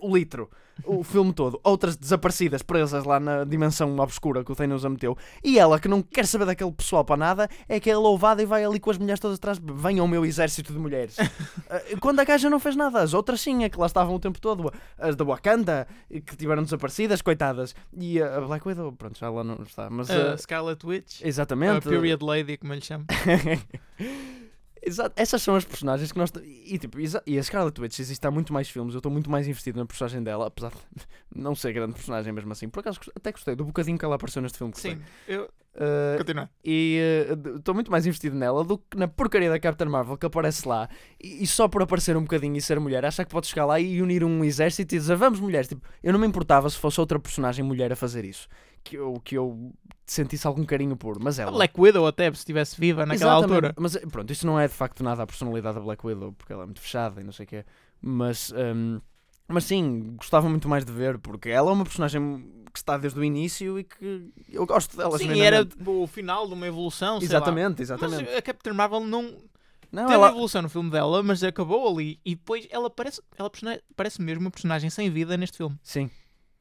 [0.00, 0.50] o litro,
[0.84, 5.16] o filme todo, outras desaparecidas, presas lá na dimensão obscura que o Thanos a meteu,
[5.42, 8.46] e ela que não quer saber daquele pessoal para nada, é que é louvada e
[8.46, 11.16] vai ali com as mulheres todas atrás, venham o meu exército de mulheres.
[11.70, 14.20] Ah, quando a gaja não fez nada, as outras sim, é que lá estavam o
[14.20, 19.30] tempo todo, as da Wakanda, que tiveram desaparecidas, coitadas, e a Black Widow, pronto, já
[19.30, 20.08] lá não está, mas...
[20.08, 21.88] Uh, ah, Scarlet Witch, a exatamente.
[21.88, 23.04] Period Lady, como lhe chamo.
[24.86, 26.30] Exato, essas são as personagens que nós.
[26.44, 28.94] E, tipo, e a Scarlet Witch existe há muito mais filmes.
[28.94, 32.52] Eu estou muito mais investido na personagem dela, apesar de não ser grande personagem mesmo
[32.52, 32.68] assim.
[32.68, 34.72] Por acaso até gostei do bocadinho que ela apareceu neste filme.
[34.72, 34.96] Gostei.
[34.96, 35.48] Sim, eu.
[35.74, 36.48] Uh, Continua.
[36.64, 37.00] e
[37.56, 40.88] estou muito mais investido nela do que na porcaria da Captain Marvel que aparece lá
[41.20, 43.80] e, e só por aparecer um bocadinho e ser mulher, acha que pode chegar lá
[43.80, 45.66] e unir um exército e dizer vamos mulheres.
[45.66, 48.48] Tipo, eu não me importava se fosse outra personagem mulher a fazer isso,
[48.84, 49.72] que eu, que eu
[50.06, 51.52] sentisse algum carinho por, mas A ela.
[51.52, 53.66] Black Widow, até, se estivesse viva naquela Exatamente.
[53.66, 53.74] altura.
[53.78, 56.62] Mas pronto, isso não é de facto nada a personalidade da Black Widow, porque ela
[56.62, 57.64] é muito fechada e não sei o quê.
[58.00, 59.00] Mas, hum,
[59.48, 63.18] mas sim, gostava muito mais de ver, porque ela é uma personagem que está desde
[63.18, 65.16] o início e que eu gosto dela.
[65.16, 67.18] Sim, era tipo, o final de uma evolução.
[67.22, 68.24] Exatamente, exatamente.
[68.24, 69.34] Mas a Captain Marvel não
[69.94, 70.28] não, teve ela...
[70.28, 72.18] evolução no filme dela, mas acabou ali.
[72.24, 73.50] E depois ela parece, ela
[73.94, 75.78] parece mesmo uma personagem sem vida neste filme.
[75.82, 76.10] Sim.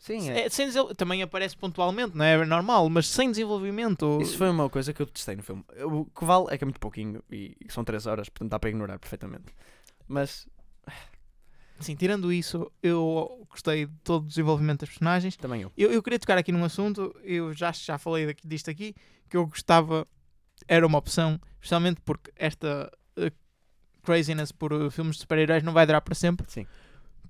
[0.03, 0.41] Sim, é.
[0.41, 4.19] É, sem desel- também aparece pontualmente, não é normal, mas sem desenvolvimento.
[4.21, 5.63] Isso foi uma coisa que eu testei no filme.
[5.81, 8.69] O que vale é que é muito pouquinho e são 3 horas, portanto dá para
[8.69, 9.45] ignorar perfeitamente.
[10.05, 10.45] Mas
[11.79, 15.37] Sim, tirando isso, eu gostei de todo o desenvolvimento das personagens.
[15.37, 15.71] também eu.
[15.77, 18.93] Eu, eu queria tocar aqui num assunto, eu já, já falei daqui, disto aqui,
[19.29, 20.05] que eu gostava,
[20.67, 23.31] era uma opção, especialmente porque esta eh,
[24.03, 26.45] craziness por eh, filmes de super-heróis não vai durar para sempre.
[26.51, 26.67] Sim.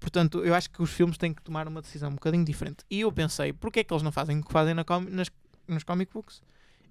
[0.03, 2.83] Portanto, eu acho que os filmes têm que tomar uma decisão um bocadinho diferente.
[2.89, 5.29] E eu pensei, porquê é que eles não fazem o que fazem na com- nas,
[5.65, 6.41] nos comic books?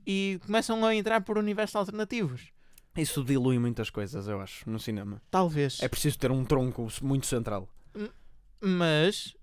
[0.06, 2.48] E começam a entrar por universos alternativos.
[2.96, 5.20] Isso dilui muitas coisas, eu acho, no cinema.
[5.30, 5.78] Talvez.
[5.82, 7.68] É preciso ter um tronco muito central.
[8.60, 9.34] Mas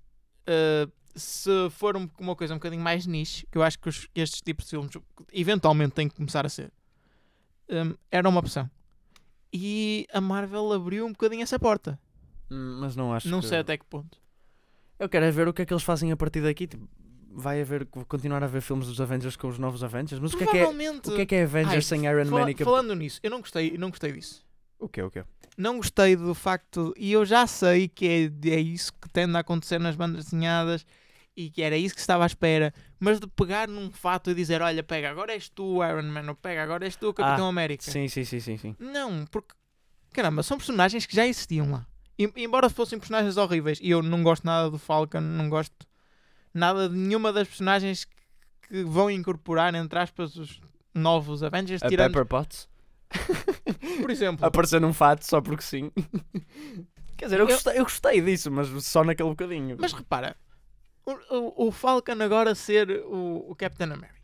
[0.47, 4.07] eh, se for um- uma coisa um bocadinho mais niche, que eu acho que os-
[4.07, 4.91] que estes tipos de filmes
[5.31, 6.71] eventualmente têm que começar a ser,
[7.69, 8.69] hum, era uma opção.
[9.53, 11.99] E a Marvel abriu um bocadinho essa porta.
[12.51, 13.47] Hum, Mas não acho Não que...
[13.47, 14.17] sei até que ponto.
[14.97, 16.67] Eu quero é ver o que é que eles fazem a partir daqui.
[16.67, 16.87] Tipo,
[17.31, 20.19] vai haver, continuar a haver filmes dos Avengers com os novos Avengers?
[20.19, 22.25] Mas o que é que é, o que é, que é Avengers Ai, sem Iron
[22.25, 22.65] fala- Man e Cap...
[22.65, 24.45] falando nisso, eu não gostei, não gostei disso.
[24.77, 25.23] O quê, o quê?
[25.57, 29.39] Não gostei do facto, e eu já sei que é, é isso que tende a
[29.39, 30.85] acontecer nas bandas desenhadas
[31.35, 34.61] e que era isso que estava à espera, mas de pegar num fato e dizer:
[34.61, 37.83] Olha, pega, agora és tu, Iron Man, ou pega, agora és tu, o Capitão América.
[37.83, 38.75] Sim, sim, sim, sim, sim.
[38.79, 39.53] Não, porque
[40.11, 41.85] caramba, são personagens que já existiam lá.
[42.35, 45.87] Embora fossem personagens horríveis, e eu não gosto nada do Falcon, não gosto
[46.53, 48.05] nada de nenhuma das personagens
[48.61, 50.59] que, vão incorporar, entre aspas, os
[50.93, 52.67] novos Avengers, A tirando, Pepper Potts
[54.01, 54.45] por exemplo.
[54.45, 55.91] aparecer num fato só porque sim.
[57.17, 59.77] Quer dizer, eu Eu- gostei, eu gostei disso, mas só naquele bocadinho.
[59.79, 60.35] Mas repara,
[61.05, 64.19] o, o, o Falcon agora ser o, o Captain America.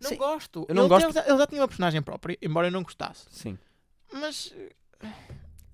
[0.00, 0.66] Não Sim, gosto.
[0.68, 3.26] eu não ele, gosto- já- ele já tinha uma personagem própria, embora eu não gostasse.
[3.30, 3.58] Sim.
[4.12, 4.52] Mas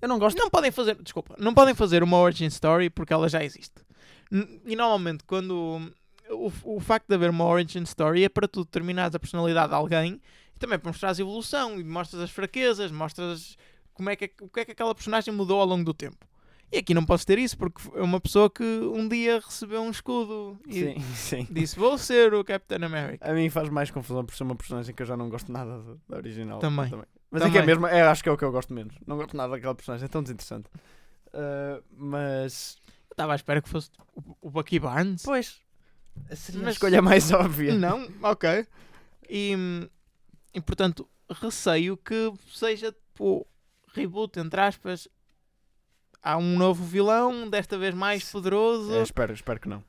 [0.03, 0.37] Eu não gosto.
[0.37, 3.81] não podem fazer, desculpa, não podem fazer uma origin story porque ela já existe.
[4.65, 5.79] E normalmente quando
[6.29, 9.75] o, o facto de haver uma origin story é para tu determinares a personalidade de
[9.75, 10.19] alguém
[10.53, 13.55] e também para mostrar a evolução e mostras as fraquezas, mostras
[13.93, 16.27] como é que, o que é que aquela personagem mudou ao longo do tempo.
[16.69, 19.89] E aqui não posso ter isso porque é uma pessoa que um dia recebeu um
[19.89, 21.47] escudo e Sim, sim.
[21.49, 23.25] disse vou ser o Captain America.
[23.29, 25.81] A mim faz mais confusão por ser uma personagem que eu já não gosto nada
[26.09, 26.59] da original.
[26.59, 26.91] Também.
[27.33, 27.75] Mas é que é Também.
[27.75, 28.95] mesmo, é, acho que é o que eu gosto menos.
[29.07, 30.69] Não gosto nada daquela personagem, é tão desinteressante.
[31.33, 32.77] Ah, mas.
[33.09, 35.23] Eu estava à espera que fosse o, o Bucky Barnes.
[35.23, 35.59] Pois.
[36.35, 37.73] Seria a Mas- escolha mais óbvia.
[37.75, 38.67] Não, ok.
[39.27, 39.55] E,
[40.53, 43.47] e portanto, receio que seja tipo
[43.93, 45.07] reboot, entre aspas.
[46.21, 48.93] Há um novo vilão, desta vez mais poderoso.
[48.93, 49.83] É, espero, espero que não.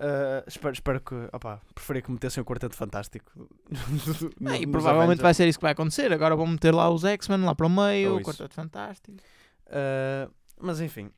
[0.00, 1.14] Ah, espero, espero que.
[1.32, 3.32] Opá, preferia que metessem o Quarteto Fantástico.
[3.70, 5.20] no- Ah, e provavelmente Avengers.
[5.22, 6.12] vai ser isso que vai acontecer.
[6.12, 8.22] Agora vão meter lá os X-Men lá para o meio, Ou o.
[8.22, 9.18] Quarteto Fantástico.
[9.66, 10.28] Ah,
[10.60, 11.10] mas enfim.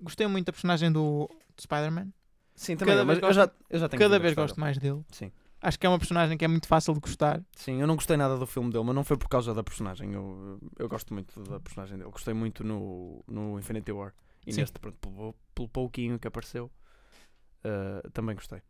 [0.00, 2.08] Gostei muito da personagem do, do Spider-Man.
[2.54, 2.94] Sim, também.
[2.94, 5.04] Cada eu, mas vez eu já, eu já tenho Cada vez gosto mais dele.
[5.12, 5.30] Sim.
[5.62, 7.42] Acho que é uma personagem que é muito fácil de gostar.
[7.56, 10.12] Sim, eu não gostei nada do filme dele, mas não foi por causa da personagem.
[10.12, 12.10] Eu, eu gosto muito da personagem dele.
[12.10, 14.12] Gostei muito no, no Infinity War.
[14.46, 14.60] E Sim.
[14.60, 16.70] neste, pronto, pelo, pelo pouquinho que apareceu,
[17.66, 18.60] ah, também gostei.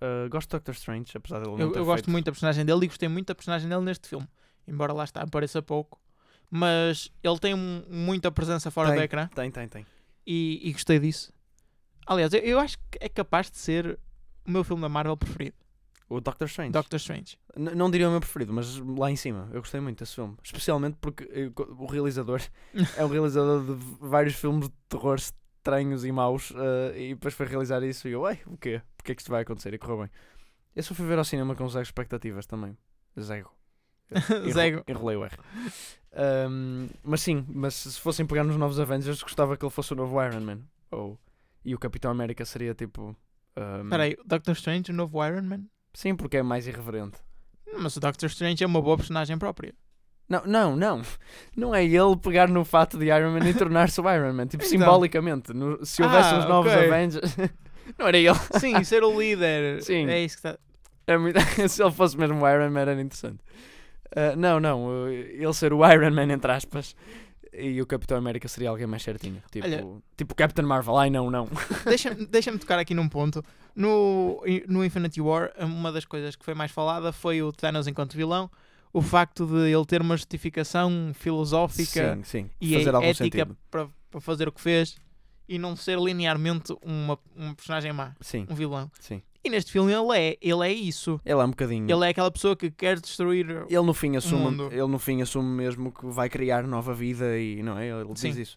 [0.00, 2.64] Ah, gosto de Doctor Strange, apesar dele não Eu, eu gosto feito- muito da personagem
[2.64, 4.28] dele e gostei muito da personagem dele neste filme.
[4.66, 6.00] Embora lá está, apareça pouco.
[6.50, 8.98] Mas ele tem um- muita presença fora Tem.
[8.98, 9.86] do ecrã Tem, tem, tem.
[10.26, 11.32] e, e gostei disso.
[12.06, 13.98] Aliás, eu, eu acho que é capaz de ser
[14.46, 15.56] o meu filme da Marvel preferido,
[16.10, 16.72] O Doctor Strange.
[16.72, 17.38] Doctor Strange.
[17.56, 19.48] N- não diria o meu preferido, mas lá em cima.
[19.52, 20.36] Eu gostei muito desse filme.
[20.42, 22.42] Especialmente porque co- o realizador
[22.98, 25.18] é um realizador de vários filmes de terror
[25.62, 26.52] estranhos e maus.
[26.56, 28.82] eh, e depois foi realizar isso e eu, ué, o quê?
[28.96, 29.72] Porquê é que isto vai acontecer?
[29.72, 30.10] E correu bem.
[30.74, 32.76] Eu só fui ver ao cinema com zero expectativas também.
[33.20, 33.48] Zero.
[34.10, 34.84] Enro- Zero.
[34.88, 35.36] Enrolei o R.
[36.14, 39.96] Ahm, mas sim, mas se fossem pegar nos novos Avengers, gostava que ele fosse o
[39.96, 40.60] novo Iron Man.
[40.90, 41.18] Ou,
[41.64, 43.16] e o Capitão América seria tipo.
[43.84, 45.64] Espera aí, o Doctor Strange, o novo Iron Man?
[45.94, 47.18] Sim, porque é mais irreverente.
[47.78, 49.74] Mas o Doctor Strange é uma boa personagem própria.
[50.28, 51.02] Não, não, não.
[51.56, 54.46] Não é ele pegar no fato de Iron Man e tornar-se o Iron Man.
[54.46, 54.78] Tipo, Então.
[54.78, 55.52] simbolicamente.
[55.52, 56.86] no- se houvesse Ah, uns novos ok.
[56.88, 57.36] Avengers.
[57.98, 58.34] não era ele.
[58.58, 59.82] Sim, ser o líder.
[59.82, 60.08] Sim.
[60.08, 60.58] É isso que está.
[61.06, 63.40] É muito- se ele fosse mesmo o Iron Man era interessante.
[64.14, 64.86] Ah, não, não.
[64.86, 66.94] uh, ele ser o Iron Man, entre aspas.
[67.54, 69.42] E o Capitão América seria alguém mais certinho.
[69.50, 69.84] Tipo, Olha-
[70.16, 70.96] tipo Captain Marvel.
[70.96, 71.46] Ai, não, não.
[71.84, 73.44] Deixa-me deixa tocar aqui num ponto.
[73.76, 78.16] No, no Infinity War, uma das coisas que foi mais falada foi o Thanos enquanto
[78.16, 78.50] vilão.
[78.92, 82.50] O facto de ele ter uma justificação filosófica Sim, sim.
[82.60, 83.56] e ética sentido.
[83.70, 84.96] para para fazer o que fez
[85.48, 88.90] e não ser linearmente uma, uma personagem má, Sim, um vilão.
[89.00, 89.22] sim.
[89.42, 91.18] E neste filme ele é, ele é isso.
[91.24, 91.90] Ele é um bocadinho.
[91.90, 93.64] Ele é aquela pessoa que quer destruir.
[93.68, 94.68] Ele no fim assume, mundo.
[94.70, 97.88] ele no fim assume mesmo que vai criar nova vida e não é?
[97.88, 98.40] Ele diz Sim.
[98.40, 98.56] isso.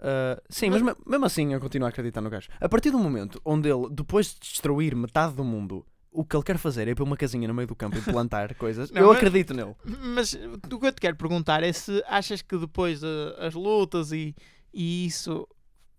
[0.00, 2.48] Ah, sim, mas, me- mesmo assim eu continuo a acreditar no gajo.
[2.60, 5.86] A partir do momento onde ele, depois de destruir metade do mundo,
[6.18, 8.02] o que ele quer fazer é ir para uma casinha no meio do campo e
[8.02, 9.74] plantar coisas, Não, eu mas- acredito nele.
[10.14, 14.12] Mas o que eu te quero perguntar é se achas que depois eh, as lutas
[14.12, 14.34] e,
[14.72, 15.46] e isso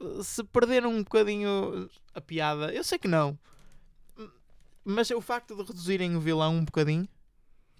[0.02, 2.74] eh, se perderam um bocadinho a piada.
[2.74, 3.38] Eu sei que não.
[4.84, 7.08] Mas o facto de reduzirem o vilão um bocadinho,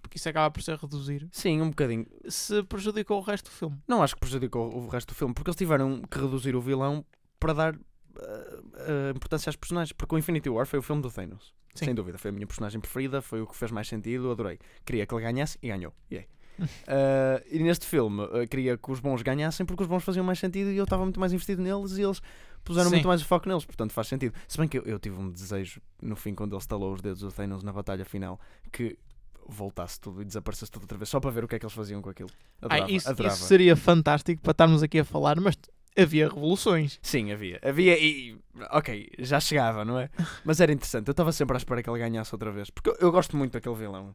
[0.02, 2.06] porque isso acaba por ser reduzir, Sim, um bocadinho.
[2.28, 3.78] se prejudicou o resto do filme.
[3.88, 7.04] Não acho que prejudicou o resto do filme, porque eles tiveram que reduzir o vilão
[7.40, 9.92] para dar ah, ah, importância às personagens.
[9.92, 11.54] Porque o Infinity War foi o filme do Thanos.
[11.78, 11.86] Sim.
[11.86, 14.58] Sem dúvida, foi a minha personagem preferida, foi o que fez mais sentido, adorei.
[14.84, 15.92] Queria que ele ganhasse e ganhou.
[16.10, 16.26] Yay.
[16.88, 20.40] Ah, e neste filme ah, queria que os bons ganhassem porque os bons faziam mais
[20.40, 22.20] sentido e eu estava muito mais investido neles e eles
[22.64, 22.96] puseram Sim.
[22.96, 24.34] muito mais o foco neles, portanto faz sentido.
[24.48, 27.20] Se bem que eu, eu tive um desejo no fim, quando ele estalou os dedos
[27.20, 28.40] do Thanos na batalha final,
[28.72, 28.98] que
[29.46, 31.74] voltasse tudo e desaparecesse tudo outra vez, só para ver o que é que eles
[31.74, 32.30] faziam com aquilo.
[32.62, 33.34] Ai, Adorava, isso, adorava.
[33.34, 35.56] isso seria fantástico para estarmos aqui a falar, mas
[35.96, 36.98] havia revoluções.
[37.02, 37.58] Sim, havia.
[37.62, 38.38] Havia e.
[38.70, 40.10] Ok, já chegava, não é?
[40.44, 41.08] Mas era interessante.
[41.08, 42.70] Eu estava sempre à espera que ele ganhasse outra vez.
[42.70, 44.14] Porque eu, eu gosto muito daquele vilão.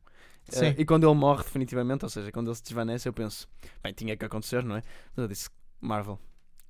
[0.50, 0.66] Sim.
[0.66, 3.48] Eh, e quando ele morre, definitivamente, ou seja, quando ele se desvanece, eu penso,
[3.82, 4.84] bem, tinha que acontecer, não é?
[5.16, 6.20] Mas eu disse, Marvel,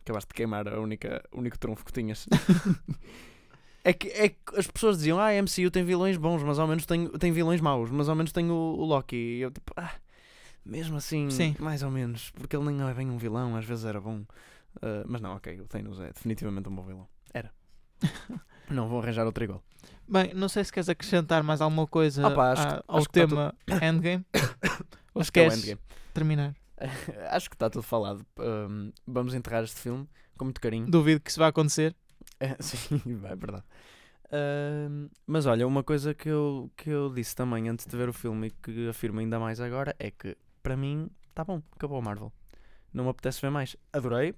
[0.03, 2.27] acabaste de queimar a única, o único trunfo que tinhas.
[3.83, 6.67] é, que, é que as pessoas diziam, ah, a MCU tem vilões bons, mas ao
[6.67, 9.15] menos tem, tem vilões maus, mas ao menos tem o, o Loki.
[9.15, 9.93] E eu tipo, ah,
[10.65, 11.55] mesmo assim, Sim.
[11.59, 14.23] mais ou menos, porque ele nem é bem um vilão, às vezes era bom.
[14.77, 17.07] Uh, mas não, ok, o Thanos é definitivamente um bom vilão.
[17.33, 17.51] Era.
[18.69, 19.63] não, vou arranjar outro igual.
[20.07, 23.09] Bem, não sei se queres acrescentar mais alguma coisa Opa, acho a- que- ao acho
[23.09, 24.25] que tá tema Endgame.
[25.13, 25.79] Ou Acho que é o Endgame.
[26.13, 26.55] terminar?
[27.29, 28.25] Acho que está tudo falado.
[28.39, 30.07] Um, vamos enterrar este filme
[30.37, 30.87] com muito carinho.
[30.89, 31.95] Duvido que isso vai acontecer.
[32.39, 33.63] É, sim, é verdade.
[34.31, 38.13] Um, mas olha, uma coisa que eu, que eu disse também antes de ver o
[38.13, 42.01] filme e que afirmo ainda mais agora é que para mim está bom, acabou a
[42.01, 42.33] Marvel.
[42.91, 43.75] Não me apetece ver mais.
[43.93, 44.33] Adorei,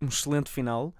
[0.00, 0.94] um excelente final.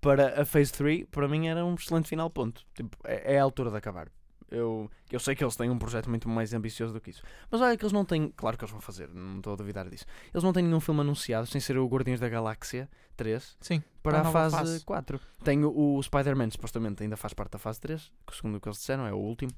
[0.00, 2.64] Para a Phase 3, para mim era um excelente final, ponto.
[2.74, 4.08] Tipo, é, é a altura de acabar.
[4.50, 7.22] Eu, eu sei que eles têm um projeto muito mais ambicioso do que isso.
[7.50, 8.28] Mas olha que eles não têm.
[8.36, 10.04] Claro que eles vão fazer, não estou a duvidar disso.
[10.34, 13.82] Eles não têm nenhum filme anunciado sem ser o Guardiões da Galáxia 3 Sim.
[14.02, 14.84] para a fase, fase.
[14.84, 15.20] 4.
[15.42, 18.68] Tem o, o Spider-Man, supostamente ainda faz parte da fase 3, que segundo o que
[18.68, 19.52] eles disseram é o último.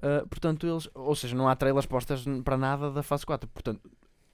[0.00, 0.88] Ah, portanto, eles.
[0.94, 3.48] Ou seja, não há trailers postas para nada da fase 4.
[3.48, 3.90] Portanto,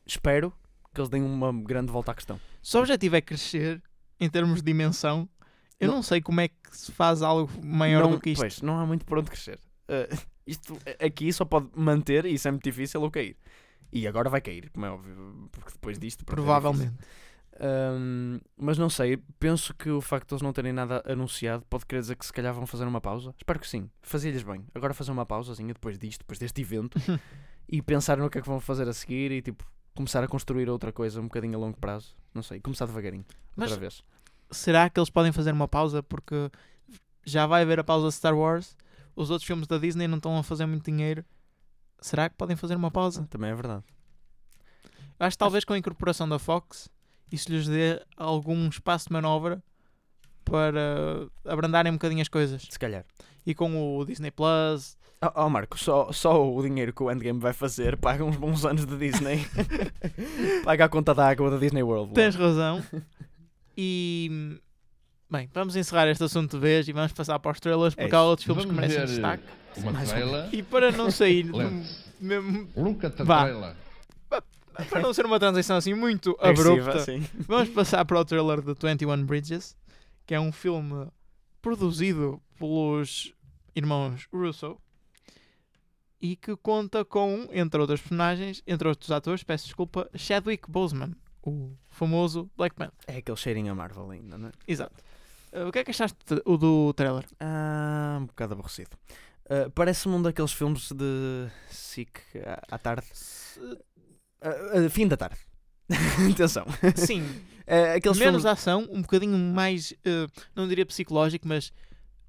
[0.07, 0.53] espero
[0.97, 2.41] que eles deem uma grande volta à questão.
[2.63, 3.83] Se o objetivo é crescer
[4.19, 5.29] em termos de dimensão,
[5.79, 8.41] eu não, Não- sei como é que se faz algo maior não, do que isto.
[8.41, 9.59] Pois, não há muito por onde crescer.
[9.89, 10.09] Ah,
[10.47, 13.37] isto aqui só pode manter, e isso é muito difícil, ou cair.
[13.93, 16.23] E agora vai cair, como é óbvio, porque depois disto.
[16.23, 16.25] é.
[16.25, 16.95] Provavelmente.
[17.59, 21.87] Ahm, mas não sei, penso que o facto de eles não terem nada anunciado pode
[21.87, 23.35] querer dizer que se calhar vão fazer uma pausa.
[23.39, 24.65] Espero que sim, fazia-lhes bem.
[24.75, 26.99] Agora fazer uma pausazinha depois disto, depois deste evento
[27.69, 29.65] e pensar no que é que vão fazer a seguir e tipo
[29.97, 32.15] começar a construir outra coisa um bocadinho a longo prazo.
[32.33, 33.25] Não sei, começar devagarinho,
[33.57, 34.03] Mas- outra vez.
[34.51, 36.05] Será que eles podem fazer uma pausa?
[36.05, 36.51] Porque
[37.25, 38.77] já vai haver a pausa de Star Wars.
[39.17, 41.25] Os outros filmes da Disney não estão a fazer muito dinheiro.
[42.01, 43.27] Será que podem fazer uma pausa?
[43.29, 43.83] Também é verdade.
[45.19, 46.89] Acho que talvez com a incorporação da Fox
[47.33, 49.61] isso lhes dê algum espaço de manobra
[50.51, 52.63] para abrandarem um bocadinho as coisas.
[52.71, 53.05] Se calhar.
[53.45, 57.41] E com o Disney Plus, Oh, oh, Marco, só, só o dinheiro que o Endgame
[57.41, 59.47] vai fazer paga uns bons anos de Disney.
[60.63, 62.13] paga a conta da água da Disney World.
[62.15, 62.83] tens razão.
[63.79, 64.59] E
[65.31, 68.19] bem, vamos encerrar este assunto de vez e vamos passar para os trailers porque É
[68.19, 69.43] há outros filmes que Vamos merecem ver destaque.
[69.77, 70.13] uma Mais um.
[70.15, 70.49] trailer.
[70.55, 71.45] E para não sair
[72.19, 73.13] mesmo, look at
[74.89, 78.75] para não ser uma transição assim muito Agressiva, abrupta, vamos passar para o trailer de
[78.81, 79.77] 21 Bridges,
[80.27, 81.09] que é um filme
[81.63, 83.33] produzido pelos
[83.75, 84.79] irmãos Russo
[86.21, 91.77] e que conta com, entre outras personagens, entre outros atores, peço desculpa, Chadwick Boseman, o
[91.89, 92.95] famoso Black Panther.
[93.07, 94.53] É aquele cheirinho a Marvel ainda, não é?
[94.67, 94.95] Exato.
[95.53, 97.25] Uh, o que é que achaste o do trailer?
[97.39, 98.91] Ah, um bocado aborrecido.
[99.49, 103.07] Ah, Parece-me um daqueles filmes de SIC à, à tarde.
[104.41, 105.39] Ah, fim da tarde.
[106.33, 106.67] Atenção.
[106.97, 107.23] Sim,
[107.67, 108.45] Aqueles menos filmes...
[108.47, 111.73] ação, um bocadinho mais, eh, não diria psicológico, mas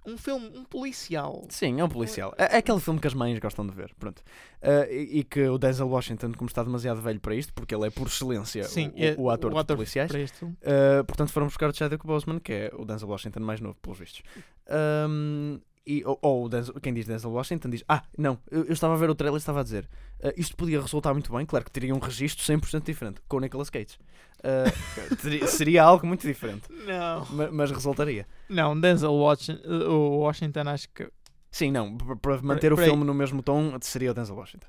[0.08, 1.46] um filme, um policial.
[1.50, 2.34] Sim, é um policial.
[2.38, 3.94] É, é aquele filme que as mães gostam de ver.
[4.00, 4.24] Pronto.
[4.62, 7.88] Ah, e, e que o Denzel Washington, como está demasiado velho para isto, porque ele
[7.88, 10.56] é por excelência Sim, o, é o ator de policiais, para este filme.
[10.62, 14.00] Uh, portanto, foram buscar o Chadwick Boseman, que é o Denzel Washington mais novo, pelos
[14.00, 14.24] vistos.
[15.10, 18.94] Um, e, ou, ou o quem diz Denzel Washington diz: Ah, não, eu, eu estava
[18.94, 19.88] a ver o trailer e estava a dizer:
[20.22, 21.46] "Uh, Isto podia resultar muito bem.
[21.46, 23.98] Claro que teria um registro 100% diferente com o Nicolas Cage.
[24.40, 27.26] Uh, teria- seria algo muito diferente, Não.
[27.32, 28.28] ma- mas resultaria.
[28.50, 31.10] Não, Denzel Washington, o Washington acho que.
[31.50, 32.90] Sim, não, para manter o por aí.
[32.90, 34.68] filme no mesmo tom, seria o Denzel Washington.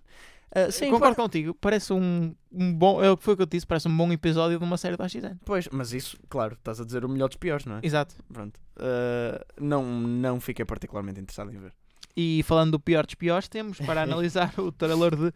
[0.51, 3.03] Uh, sim, Concordo contigo, parece um, um bom.
[3.03, 4.97] É o que foi o que eu disse, parece um bom episódio de uma série
[4.97, 5.37] da XN.
[5.45, 7.81] Pois, mas isso, claro, estás a dizer o melhor dos piores, não é?
[7.83, 8.15] Exato.
[8.33, 8.59] Pronto.
[8.77, 11.73] Uh, não, não fiquei particularmente interessado em ver.
[12.17, 15.33] E falando do pior dos piores, temos para analisar o trailer de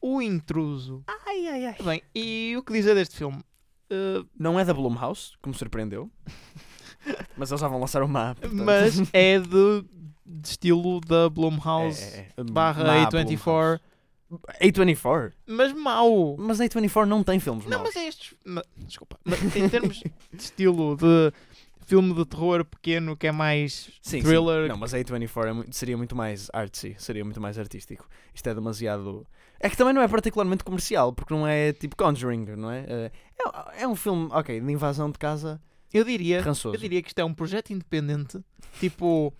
[0.00, 1.02] O Intruso.
[1.26, 1.76] Ai, ai, ai.
[1.84, 3.38] Bem, e o que dizer deste filme?
[3.90, 6.10] Uh, Não é da Blumhouse, que me surpreendeu.
[7.36, 8.40] mas eles já vão lançar uma app.
[8.40, 8.64] portanto.
[8.64, 9.84] mas é de,
[10.24, 12.44] de estilo da Blumhouse É, é, é.
[12.44, 13.80] barra Má A24, Blumhouse.
[14.60, 15.32] A24?
[15.46, 16.36] mas mau.
[16.38, 17.90] Mas a A24 não tem filmes Não, maus.
[17.94, 18.34] mas é estes.
[18.44, 19.18] ma- Desculpa.
[19.24, 19.98] Mas em termos
[20.32, 21.32] de estilo de
[21.86, 24.62] filme de terror pequeno que é mais Sim, thriller.
[24.64, 24.68] sim.
[24.68, 28.08] Não, mas a A24 é mu- seria muito mais artsy, seria muito mais artístico.
[28.34, 29.26] Isto é demasiado.
[29.60, 32.80] É que também não é particularmente comercial, porque não é tipo Conjuring, não é?
[32.88, 33.12] É,
[33.76, 35.60] é- é um filme, ok, de invasão de casa
[35.92, 36.74] Eu diria, rançoso.
[36.74, 38.38] eu diria que isto é um projeto independente,
[38.80, 39.32] tipo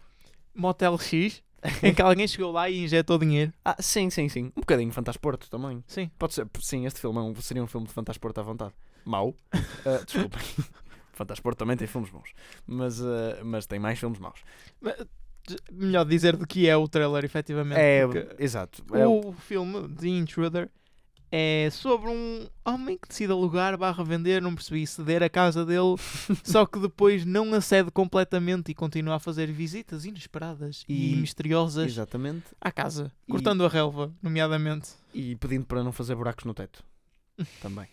[0.55, 1.43] Motel X,
[1.83, 3.53] em que alguém chegou lá e injetou dinheiro.
[3.65, 4.45] Ah, sim, sim, sim.
[4.57, 5.83] Um bocadinho Fantasporto também.
[5.87, 6.11] Sim.
[6.19, 8.75] Pode ser, sim, este filme é um- seria um filme de Fantasporto à vontade.
[9.05, 9.35] Mau.
[9.87, 10.41] Ah, desculpem.
[11.15, 12.31] Fantasporto também tem filmes bons.
[12.67, 14.41] Mas, ah, mas tem mais filmes maus.
[14.81, 14.95] Mas,
[15.71, 17.79] Melhor dizer do que é o trailer, efetivamente.
[17.79, 18.03] É,
[18.39, 18.83] exato.
[18.95, 20.71] É o- o filme The Intruder
[21.37, 25.97] é sobre um homem que decide alugar barra vender, não percebi, ceder a casa dele,
[26.45, 31.87] só que depois não acede completamente e continua a fazer visitas inesperadas e, E- misteriosas
[31.91, 32.45] Exatamente.
[32.61, 34.91] à casa, E- cortando a relva, nomeadamente.
[35.13, 36.85] E pedindo para não fazer buracos no teto.
[37.61, 37.89] Também.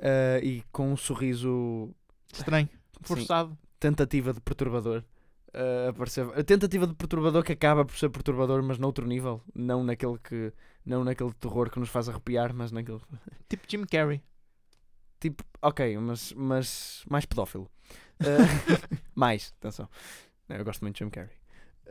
[0.00, 1.90] Ah, e com um sorriso.
[2.32, 3.58] Estranho, sim, forçado.
[3.78, 5.04] tentativa de perturbador.
[5.52, 9.42] ah, aparecer, a tentativa de perturbador que acaba por ser perturbador, mas noutro nível.
[9.54, 10.50] Não naquele que.
[10.84, 13.00] Não naquele terror que nos faz arrepiar, mas naquele.
[13.48, 14.22] Tipo Jim Carrey.
[15.20, 17.70] Tipo, ok, mas, mas mais pedófilo.
[18.20, 18.44] Ah,
[19.14, 19.88] mais, atenção.
[20.48, 21.36] Não, Eu gosto muito de Jim Carrey.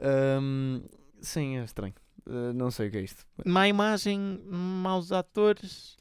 [0.02, 0.84] Ahm,
[1.22, 1.96] sim, é estranho.
[2.28, 3.26] Ah, não sei o que é isto.
[3.46, 5.98] Má imagem, maus atores,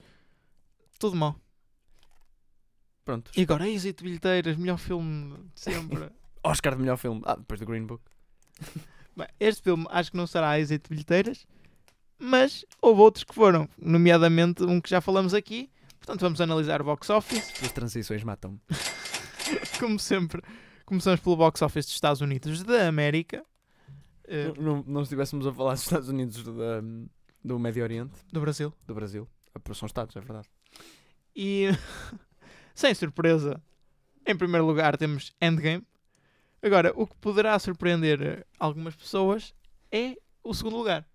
[0.98, 1.36] tudo mau.
[3.04, 3.30] Pronto.
[3.36, 6.10] E agora, Êxito Bilheteiras, melhor filme de sempre.
[6.44, 7.20] Oscar de melhor filme.
[7.24, 8.02] Ah, depois do Green Book.
[9.16, 11.46] Bem, este filme acho que não será êxito bilheteiras,
[12.22, 15.70] mas houve outros que foram, nomeadamente um que já falamos aqui.
[15.98, 17.52] Portanto, vamos analisar o box office.
[17.62, 18.60] As transições matam-me.
[19.78, 20.42] Como sempre,
[20.84, 23.44] começamos pelo box office dos Estados Unidos da América,
[24.24, 26.82] eh, Não, não, não estivéssemos a falar dos Estados Unidos do, da-
[27.44, 28.72] do Médio Oriente, do Brasil.
[28.86, 29.28] do Brasil.
[29.74, 30.48] São Estados, é verdade.
[31.36, 31.68] E,
[32.74, 33.60] sem surpresa,
[34.26, 35.84] em primeiro lugar temos Endgame.
[36.62, 39.52] Agora, o que poderá surpreender algumas pessoas
[39.90, 41.06] é o segundo lugar.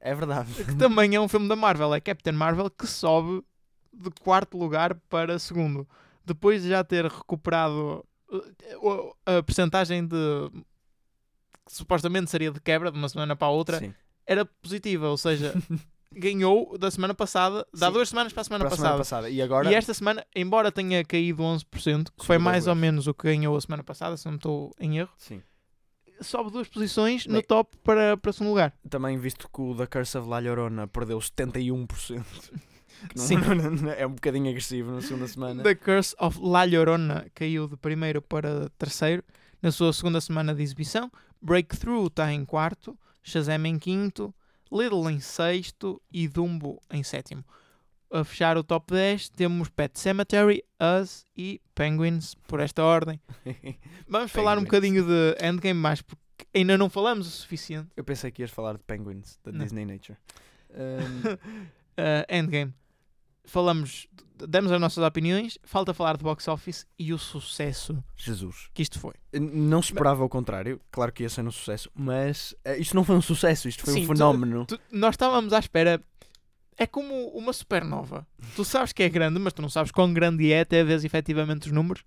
[0.00, 0.52] É verdade.
[0.64, 3.42] que também é um filme da Marvel, é Captain Marvel que sobe
[3.92, 5.86] de quarto lugar para segundo.
[6.24, 8.04] Depois de já ter recuperado
[8.80, 10.16] o- a percentagem de
[11.66, 13.92] que supostamente seria de quebra de uma semana para a outra, Sim.
[14.26, 15.52] era positiva, ou seja,
[16.12, 17.92] ganhou da semana passada, dá Sim.
[17.92, 18.88] duas semanas para a semana Para a passada.
[18.88, 19.30] semana passada.
[19.30, 19.70] E agora.
[19.70, 23.24] E esta semana, embora tenha caído 11%, que foi Subiu mais ou menos o que
[23.24, 25.42] ganhou a semana passada, se não estou em erro, Sim.
[26.20, 28.72] Sobe duas posições no Bem, top para, para segundo lugar.
[28.88, 32.24] Também visto que o da Curse of La Llorona perdeu 71%.
[33.08, 33.36] Que não- Sim.
[33.54, 35.62] não- não- é um bocadinho agressivo na segunda semana.
[35.62, 39.22] The Curse of La Llorona caiu de primeiro para terceiro
[39.62, 41.10] na sua segunda semana de exibição.
[41.40, 44.34] Breakthrough está em quarto, Shazam em quinto,
[44.72, 47.44] Little em sexto e Dumbo em sétimo.
[48.10, 50.62] A fechar o top 10 temos Pet Cemetery,
[51.00, 53.20] Us e Penguins por esta ordem.
[54.08, 57.88] Vamos falar um bocadinho de Endgame mais porque ainda não falamos o suficiente.
[57.96, 59.64] Eu pensei que ias falar de Penguins, da Não.
[59.64, 60.16] Disney Nature.
[60.70, 61.32] Um,
[61.98, 62.72] Uh, Endgame.
[63.44, 64.06] Falamos,
[64.46, 68.68] demos as nossas opiniões, falta falar de box office e o sucesso Jesus.
[68.74, 69.14] que isto foi.
[69.32, 73.02] Não se esperava o contrário, claro que ia ser um sucesso, mas eh, isto não
[73.02, 74.66] foi um sucesso, isto foi Sim, um tu- fenómeno.
[74.66, 76.00] Tu- nós estávamos à espera.
[76.78, 78.24] É como uma supernova.
[78.54, 81.66] Tu sabes que é grande, mas tu não sabes quão grande é até vês efetivamente
[81.66, 82.04] os números.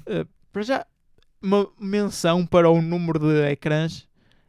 [0.00, 0.86] Uh, para já,
[1.42, 4.06] uma menção para o número de ecrãs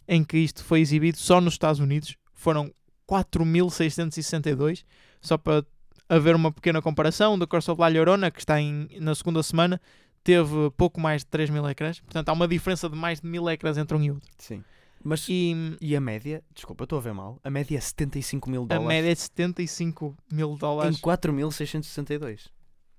[0.08, 2.18] em que isto foi exibido só nos Estados Unidos.
[2.34, 2.70] Foram
[3.08, 4.84] 4.662.
[5.22, 5.66] Só para
[6.10, 7.40] haver uma pequena comparação.
[7.40, 9.80] The Curse of La Llorona, que está em, na segunda semana,
[10.22, 12.02] teve pouco mais de 3 mil ecrãs.
[12.02, 14.30] Portanto, há uma diferença de mais de mil ecrãs entre um e outro.
[14.38, 14.64] Sim.
[15.04, 18.64] Mas e, E a média, desculpa, estou a ver mal, a média é 75 mil
[18.64, 21.00] a dólares média é de 75 mil em dólares.
[21.02, 22.50] 4.662.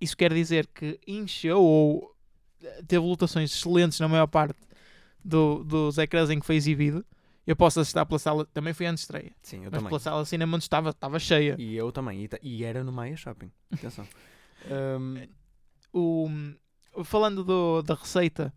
[0.00, 2.14] Isso quer dizer que encheu ou
[2.62, 4.58] eh, teve lotações excelentes na maior parte
[5.24, 7.04] do- dos ecrãs em que foi exibido.
[7.46, 9.88] Eu posso assistir pela sala, também fui antes de estreia, Sim, eu mas também.
[9.88, 11.56] pela sala cinema onde estava, estava cheia.
[11.58, 12.24] E eu também.
[12.24, 13.50] E, e era no Maia Shopping.
[13.72, 14.06] Atenção.
[14.70, 15.26] Ahm,
[15.92, 16.28] O,
[17.04, 18.52] falando do- da receita,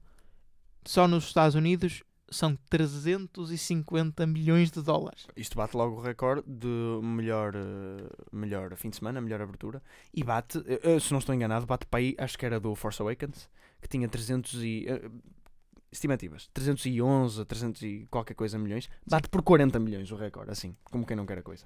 [0.85, 5.27] só nos Estados Unidos são 350 milhões de dólares.
[5.35, 9.81] isto bate logo o recorde de melhor, eh, melhor fim de semana, melhor abertura.
[10.13, 12.73] E bate, eh, eh, se não estou enganado, bate para aí, acho que era do
[12.75, 13.49] Force Awakens,
[13.81, 14.85] que tinha 300 e.
[15.91, 18.89] estimativas, 311, 300 e qualquer coisa milhões.
[19.07, 21.65] Bate por 40 milhões o recorde, assim, como quem não quer a coisa.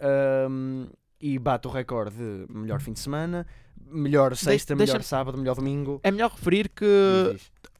[0.00, 0.86] Ahm,
[1.20, 3.46] e bate o recorde de melhor fim de semana,
[3.86, 6.00] melhor sexta, melhor deixa-me- sábado, melhor domingo.
[6.02, 6.84] É melhor referir que.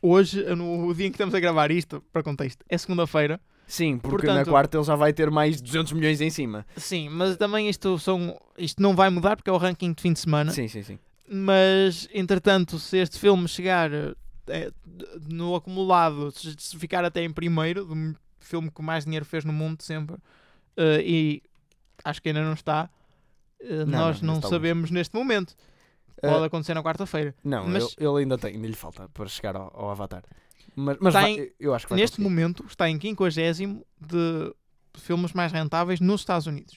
[0.02, 3.40] Hoje, no dia em que estamos a gravar isto, para contexto, é segunda-feira.
[3.66, 6.66] Sim, porque na Portanto- quarta ele já vai ter mais 200 milhões em cima.
[6.76, 10.12] Sim, mas também isto, são, isto não vai mudar porque é o ranking de fim
[10.12, 10.50] de semana.
[10.52, 10.98] Sim, sim, sim.
[11.26, 14.72] Mas, entretanto, se este filme chegar eh,
[15.28, 19.82] no acumulado, se ficar até em primeiro, do filme que mais dinheiro fez no mundo
[19.82, 20.16] sempre,
[20.76, 21.42] eh, e
[22.04, 22.90] acho que ainda não está,
[23.60, 25.54] eh, Não, nós não, não, sabemos neste momento.
[26.22, 27.34] Ah, Pode acontecer na quarta-feira.
[27.42, 30.22] Não, Mas- ele, ele ainda tem, ainda lhe falta para chegar ao, ao Avatar.
[30.76, 32.30] Mas, mas vai- em- eu acho que vai Neste conseguir.
[32.30, 34.54] momento está em 50 de
[34.94, 36.76] filmes mais rentáveis nos Estados Unidos.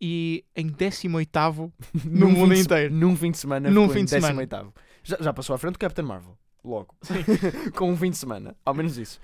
[0.00, 1.72] E em 18
[2.04, 2.92] no mundo inteiro.
[2.94, 3.70] Num fim de semana.
[3.70, 4.46] Num fim de semana.
[4.46, 4.72] 18º.
[5.02, 6.36] Já, já passou à frente do Captain Marvel.
[6.62, 6.94] Logo.
[7.76, 8.54] Com um fim de semana.
[8.64, 9.18] Ao menos isso.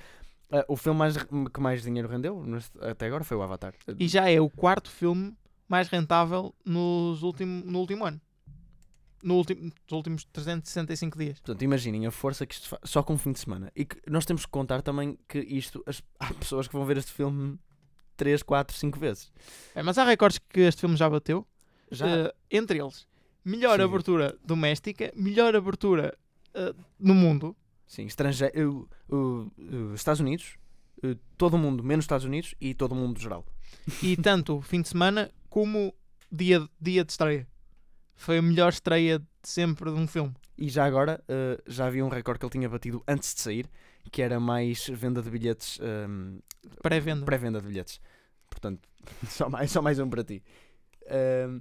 [0.50, 2.42] Ah, o filme mais, que mais dinheiro rendeu
[2.80, 3.74] até agora foi o Avatar.
[3.98, 5.34] E já é o quarto filme
[5.68, 8.20] mais rentável nos último, no último ano.
[9.22, 11.38] No último, nos últimos 365 dias.
[11.40, 12.80] Portanto, imaginem a força que isto faz.
[12.84, 13.70] Só com um fim de semana.
[13.76, 15.82] E que nós temos que contar também que isto.
[15.86, 17.58] as- há pessoas que vão ver este filme
[18.16, 19.32] 3, 4, 5 vezes.
[19.74, 21.46] É, mas há recordes que este filme já bateu.
[21.90, 22.08] Já.
[22.08, 23.06] Eh, entre eles,
[23.44, 23.84] melhor Sim.
[23.84, 26.16] abertura doméstica, melhor abertura
[26.54, 27.54] eh, no mundo.
[27.86, 28.88] Sim, estrangeiro.
[29.94, 30.56] Estados Unidos.
[31.02, 33.44] eh, todo o mundo, menos Estados Unidos e todo o mundo geral.
[34.02, 35.92] E tanto fim de semana como
[36.30, 37.46] dia, dia de estreia.
[38.14, 40.32] Foi a melhor estreia de sempre de um filme.
[40.56, 43.68] E já agora, eh, já havia um recorde que ele tinha batido antes de sair,
[44.10, 46.38] que era mais venda de bilhetes, ehm,
[46.82, 47.24] Pré-venda.
[47.24, 48.00] pré-venda de bilhetes.
[48.48, 48.80] Portanto,
[49.28, 50.42] só mais, só mais um para ti.
[51.06, 51.60] Ehm,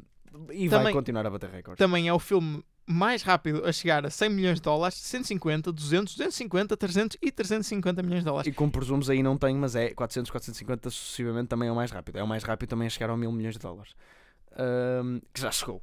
[0.52, 1.78] e vai Também- continuar a bater recordes.
[1.80, 6.14] Também é o filme mais rápido a chegar a 100 milhões de dólares, 150, 200,
[6.16, 8.52] 250, 300 e 350 milhões de dólares.
[8.52, 11.90] E como presumos aí não tem, mas é 400, 450 sucessivamente também é o mais
[11.92, 12.18] rápido.
[12.18, 13.94] É o mais rápido também a chegar ao mil milhões de dólares.
[14.58, 15.82] Ehm, que já chegou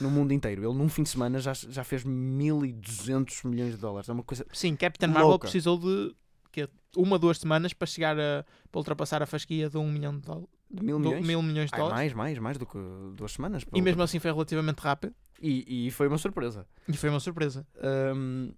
[0.00, 0.62] no mundo inteiro.
[0.62, 4.08] Ele num fim de semana já, já fez 1200 milhões de dólares.
[4.08, 4.46] É uma coisa.
[4.52, 5.44] Sim, Captain Marvel Louca.
[5.44, 6.14] precisou de
[6.52, 6.68] quê?
[6.96, 10.48] uma, duas semanas para chegar a para ultrapassar a fasquia de um milhão de dólares.
[10.70, 11.26] De mil milhões?
[11.26, 11.96] mil milhões de dólares.
[11.96, 12.78] mais, mais, mais do que
[13.14, 13.64] duas semanas.
[13.72, 15.14] E mesmo assim foi relativamente rápido.
[15.40, 16.66] e, e foi uma surpresa.
[16.86, 17.66] E foi uma surpresa.
[18.14, 18.52] Hum,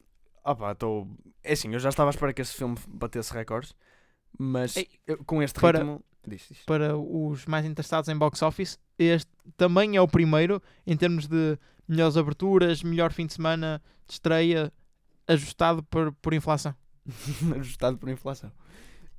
[0.45, 1.07] opá, tô...
[1.43, 3.75] É assim, eu já estava a esperar que esse filme batesse recordes,
[4.39, 4.89] mas Ei,
[5.25, 6.05] com este para- ritmo.
[6.27, 6.65] Diz, diz.
[6.65, 11.59] Para os mais interessados em box office, este também é o primeiro em termos de
[11.87, 14.73] melhores aberturas, melhor fim de semana de estreia,
[15.27, 16.75] ajustado por, por inflação.
[17.59, 18.53] Ajustado por inflação.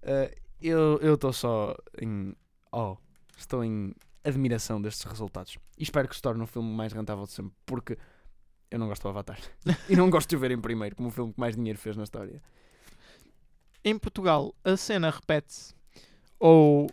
[0.01, 0.31] Ah,
[0.61, 2.33] eu estou só em.
[2.71, 2.95] Oh,
[3.37, 3.93] estou em
[4.23, 5.57] admiração destes resultados.
[5.77, 7.97] E espero que se torne o filme mais rentável de sempre, porque
[8.71, 9.39] eu não gosto do Avatar.
[9.89, 11.97] e não gosto de o ver em primeiro, como o filme que mais dinheiro fez
[11.97, 12.41] na história.
[13.83, 15.75] Em Portugal, a cena repete-se.
[16.45, 16.89] Ou.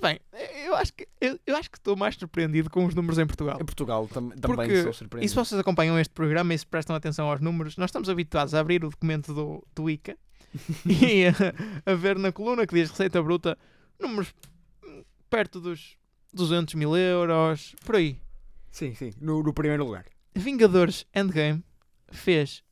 [0.00, 0.18] Bem,
[0.64, 3.58] eu acho que eu, eu acho que estou mais surpreendido com os números em Portugal.
[3.60, 5.34] Em Portugal tam também Porque- sou E se surpreendido.
[5.34, 8.82] vocês acompanham este programa e se prestam atenção aos números, nós estamos habituados a abrir
[8.84, 10.16] o documento do, do ICA
[10.86, 13.58] e a, a ver na coluna que diz Receita Bruta
[14.00, 14.32] números
[15.28, 15.96] perto dos
[16.32, 18.18] 200 mil euros, por aí.
[18.70, 20.04] Sim, sim, no, no primeiro lugar.
[20.34, 21.62] Vingadores Endgame
[22.10, 22.62] fez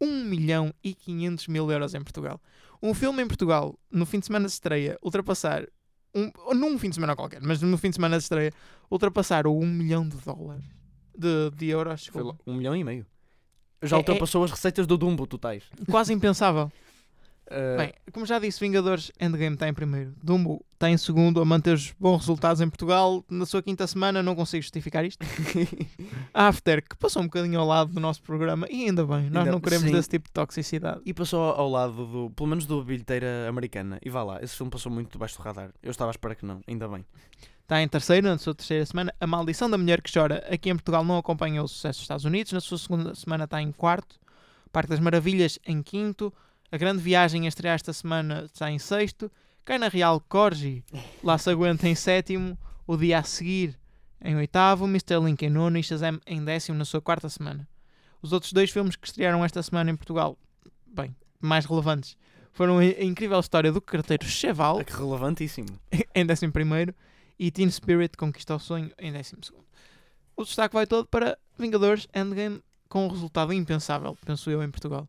[0.00, 2.40] 1 milhão e 500 mil euros em Portugal.
[2.82, 5.66] Um filme em Portugal, no fim de semana de estreia, ultrapassar,
[6.14, 8.52] um, num fim de semana qualquer, mas no fim de semana de estreia,
[8.90, 10.64] ultrapassar o 1 milhão de dólares,
[11.16, 13.06] de, de euros, Foi um milhão e meio.
[13.82, 15.64] Já É- ultrapassou as receitas do Dumbo totais.
[15.90, 16.70] quase impensável.
[17.48, 20.12] Ah, Bem, como já disse, Vingadores Endgame está em primeiro.
[20.22, 23.24] Dumbo está em segundo a manter os bons resultados em Portugal.
[23.30, 25.24] Na sua quinta semana, não consigo justificar isto.
[26.34, 29.52] After, que passou um bocadinho ao lado do nosso programa, e ainda bem, nós Ainda-
[29.52, 29.92] não queremos sim.
[29.92, 31.00] desse tipo de toxicidade.
[31.04, 33.98] e passou ao lado do, pelo menos do bilheteira americana.
[34.04, 35.70] E vá lá, esse filme passou muito debaixo do radar.
[35.82, 37.04] Eu estava à espera que não, ainda bem.
[37.62, 39.14] está em terceiro, na sua terceira semana.
[39.20, 42.24] A Maldição da Mulher que Chora, aqui em Portugal, não acompanha o sucesso dos Estados
[42.24, 42.52] Unidos.
[42.52, 44.16] Na sua segunda semana está em quarto.
[44.72, 46.32] Parque das Maravilhas em quinto.
[46.70, 49.30] A Grande Viagem a estrear esta semana está em sexto.
[49.64, 50.84] Cai na Real Corgi,
[51.22, 52.58] lá se aguenta em sétimo.
[52.86, 53.78] O dia a seguir
[54.20, 54.84] em oitavo.
[54.86, 55.18] Mr.
[55.24, 57.68] Link em nono e Shazam em décimo na sua quarta semana.
[58.20, 60.36] Os outros dois filmes que estrearam esta semana em Portugal,
[60.86, 62.16] bem, mais relevantes,
[62.52, 65.68] foram a incrível história do carteiro Cheval É que relevantíssimo.
[66.14, 66.94] em 11
[67.38, 69.34] e Teen Spirit Conquista o Sonho em 12.
[70.36, 75.08] O destaque vai todo para Vingadores Endgame com um resultado impensável, penso eu, em Portugal.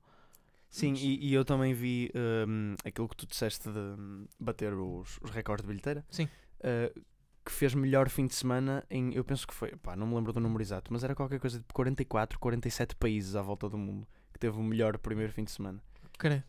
[0.70, 2.12] Sim, e, e eu também vi
[2.48, 6.06] hum, aquilo que tu disseste de bater os, os recordes de bilheteira.
[6.10, 6.26] Sim.
[6.60, 7.02] Uh,
[7.46, 10.34] que fez melhor fim de semana em, eu penso que foi, pá, não me lembro
[10.34, 14.06] do número exato, mas era qualquer coisa de 44, 47 países à volta do mundo
[14.34, 15.82] que teve o melhor primeiro fim de semana.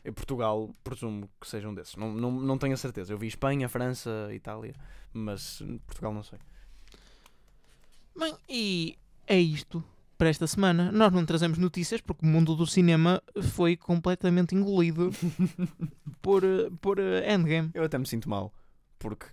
[0.05, 1.95] Em Portugal, presumo que sejam desses.
[1.95, 3.13] Não, não, não tenho a certeza.
[3.13, 4.75] Eu vi Espanha, França, Itália,
[5.13, 6.39] mas hum, Portugal não sei.
[8.19, 9.85] Bem, e é isto
[10.19, 10.91] para esta semana.
[10.93, 15.11] Nós não trazemos notícias porque o mundo do cinema foi completamente engolido
[16.21, 17.71] por, eh, por eh, Endgame.
[17.73, 18.53] Eu até me sinto mal,
[18.99, 19.27] porque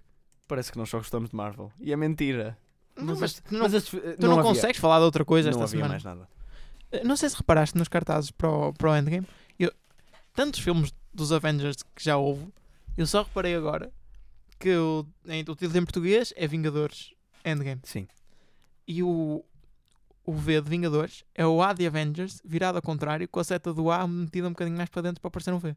[0.47, 1.71] parece que nós só gostamos de Marvel.
[1.79, 2.57] E é mentira.
[2.95, 5.63] Não, mas tu não, este- tu não, havia- consegues falar de outra coisa Não esta
[5.63, 5.89] havia semana.
[5.93, 6.29] mais nada.
[6.91, 9.27] Eh, Não sei se reparaste nos cartazes para o, para o Endgame.
[9.59, 9.71] Eu,
[10.33, 12.47] tantos filmes dos Avengers que já houve,
[12.97, 13.91] eu só reparei agora
[14.59, 17.11] que o, em, o título em português é Vingadores
[17.43, 17.81] Endgame.
[17.83, 18.07] Sim.
[18.87, 19.43] E o,
[20.25, 23.73] o V de Vingadores é o A de Avengers virado ao contrário, com a seta
[23.73, 25.75] do A metida um bocadinho mais para dentro para parecer um V.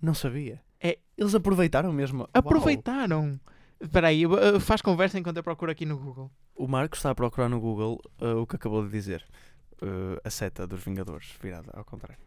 [0.00, 0.60] Não sabia.
[0.80, 2.28] É- Eles aproveitaram mesmo.
[2.32, 3.38] Aproveitaram!
[3.80, 6.30] Espera aí, eu- eu- faz conversa enquanto eu procuro aqui no Google.
[6.54, 9.24] O Marco está a procurar no Google uh, o que acabou de dizer.
[9.80, 12.18] Uh, a seta dos Vingadores, virada ao contrário.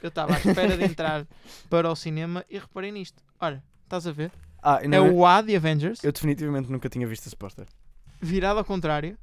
[0.00, 1.26] Eu estava à espera de entrar
[1.68, 3.22] para o cinema e reparei nisto.
[3.40, 4.30] Olha, estás a ver?
[4.62, 6.04] Ah, É não, o A de Avengers.
[6.04, 7.66] Eu definitivamente nunca tinha visto esse póster.
[8.20, 9.18] virado ao contrário.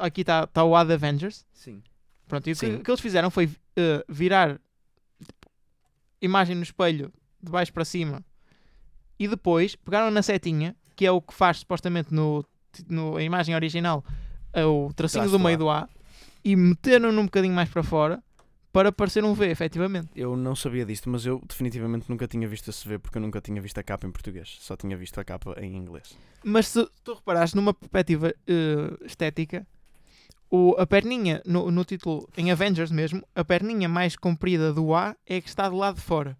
[0.00, 1.46] Aqui está tá o A de Avengers.
[1.52, 1.82] Sim.
[2.26, 4.60] Pronto, e o que, que eles fizeram foi eh, virar
[5.18, 5.50] tipo,
[6.22, 8.24] imagem no espelho de baixo para cima
[9.18, 12.44] e depois pegaram na setinha, que é o que faz supostamente no,
[12.88, 14.04] no a imagem original
[14.52, 15.88] é o tracinho Traço do meio do A
[16.44, 18.22] e meteram-no um bocadinho mais para fora
[18.72, 20.08] para parecer um V, efetivamente.
[20.14, 23.40] Eu não sabia disto, mas eu definitivamente nunca tinha visto esse V porque eu nunca
[23.40, 24.58] tinha visto a capa em português.
[24.60, 26.16] Só tinha visto a capa em inglês.
[26.44, 29.66] Mas se tu reparares numa perspectiva eh, estética,
[30.50, 35.14] o, a perninha, no, no título, em Avengers mesmo, a perninha mais comprida do A
[35.24, 36.36] é a que está do lado de fora,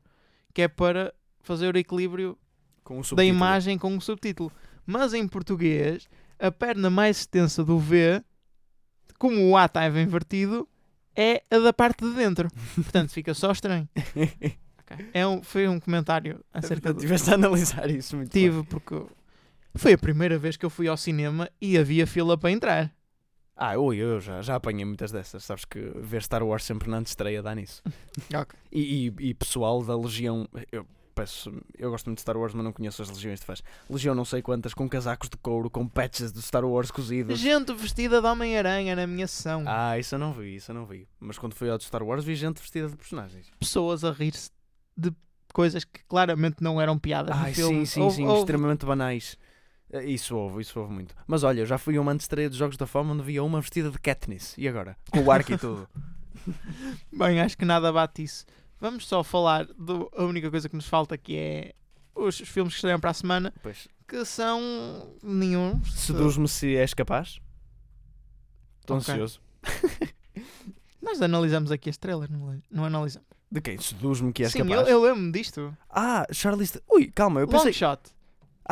[0.52, 2.36] que é para fazer o equilíbrio
[3.14, 4.50] da imagem com o subtítulo.
[4.84, 6.08] Mas em português,
[6.38, 8.22] a perna mais extensa do V,
[9.16, 10.68] como o A estava invertido,
[11.14, 12.48] é a da parte de dentro.
[12.74, 13.88] Portanto, fica só estranho.
[14.80, 15.06] Ok.
[15.14, 18.42] É um, foi um comentário acerca do, Tiveste a analisar isso muito bem.
[18.42, 19.00] Tive, porque
[19.76, 22.92] foi a primeira vez que eu fui ao cinema e havia fila para entrar.
[23.62, 25.44] Ah, ui, eu já, já apanhei muitas dessas.
[25.44, 27.82] Sabes que ver Star Wars sempre na antestreia dá nisso.
[28.34, 28.58] Ok.
[28.72, 30.48] E, e, e pessoal da Legião.
[30.72, 31.52] Eu peço.
[31.76, 33.62] Eu gosto muito de Star Wars, mas não conheço as legiões de fãs.
[33.90, 37.38] Legião não sei quantas, com casacos de couro, com patches do Star Wars cozidos.
[37.38, 39.64] Gente vestida de Homem-Aranha na minha sessão.
[39.66, 41.06] Ah, isso eu não vi, isso eu não vi.
[41.18, 43.50] Mas quando fui ao de Star Wars vi gente vestida de personagens.
[43.58, 44.50] Pessoas a rir-se
[44.96, 45.12] de
[45.52, 47.80] coisas que claramente não eram piadas no Ai, filme.
[47.80, 49.36] sim, sim, Houve- sim, houve- extremamente banais.
[49.92, 51.14] Eh, Isso houve, isso houve muito.
[51.26, 53.60] Mas olha, eu já fui a uma antestreia dos Jogos da Fama onde via uma
[53.60, 54.54] vestida de Katniss.
[54.56, 54.96] E agora?
[55.10, 55.88] Com o arco e tudo.
[57.12, 58.44] Bem, acho que nada bate isso.
[58.80, 61.72] Vamos só falar da única coisa que nos falta que é
[62.14, 65.82] os filmes que estreiam para a semana, Pois, que são nenhum.
[65.84, 67.40] seduz-me se és capaz.
[68.80, 69.12] Estou Ok.
[69.14, 69.40] ansioso.
[71.02, 73.26] Nós analisamos aqui as trailers, não, não analisamos.
[73.50, 73.78] De quem?
[73.78, 74.88] Seduz-me que és Sim, eu, capaz.
[74.88, 75.76] eu lembro-me disto.
[75.88, 76.80] Ah, Charlize...
[76.88, 77.72] Ui, calma, eu Long pensei...
[77.72, 78.00] shot.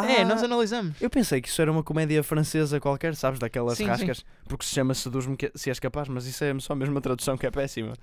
[0.01, 1.01] Ah, É, nós analisamos.
[1.01, 3.39] Eu pensei que isso era uma comédia francesa qualquer, sabes?
[3.39, 3.91] Daquelas Sim, sim.
[3.91, 4.25] rascas.
[4.49, 7.47] Porque se chama Seduz-me se és capaz, mas isso é só mesmo a tradução que
[7.47, 7.95] é péssima.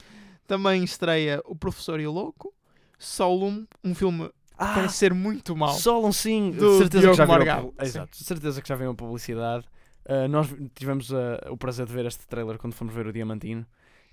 [0.47, 2.53] Também estreia O Professor e o Louco.
[2.97, 5.73] Solum, um filme que Ah, parece ser muito mau.
[5.73, 7.85] Solon sim, Do de certeza Diogo que já Morgado, sim.
[7.85, 9.65] Exato, certeza que já viram a publicidade.
[10.07, 13.65] Ah, nós tivemos ah, o prazer de ver este trailer quando fomos ver o Diamantino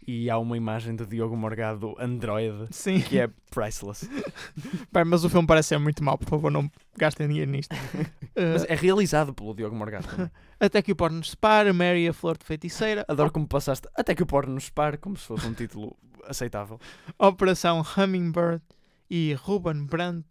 [0.07, 4.09] e há uma imagem do Diogo Morgado Android Sim, que é priceless.
[4.92, 7.74] Bem, mas o filme parece ser muito mau, por favor, não gastem dinheiro nisto.
[8.34, 10.30] Mas Uh, é realizado pelo Diogo Morgado também.
[10.59, 14.14] até que o porno nos separa, Mary a Flor de Feiticeira, Adoro como passaste até
[14.14, 15.94] que o porno nos pare como se fosse um título
[16.24, 16.80] aceitável.
[17.18, 18.62] Operação Hummingbird
[19.11, 20.26] e Ruben Brandt,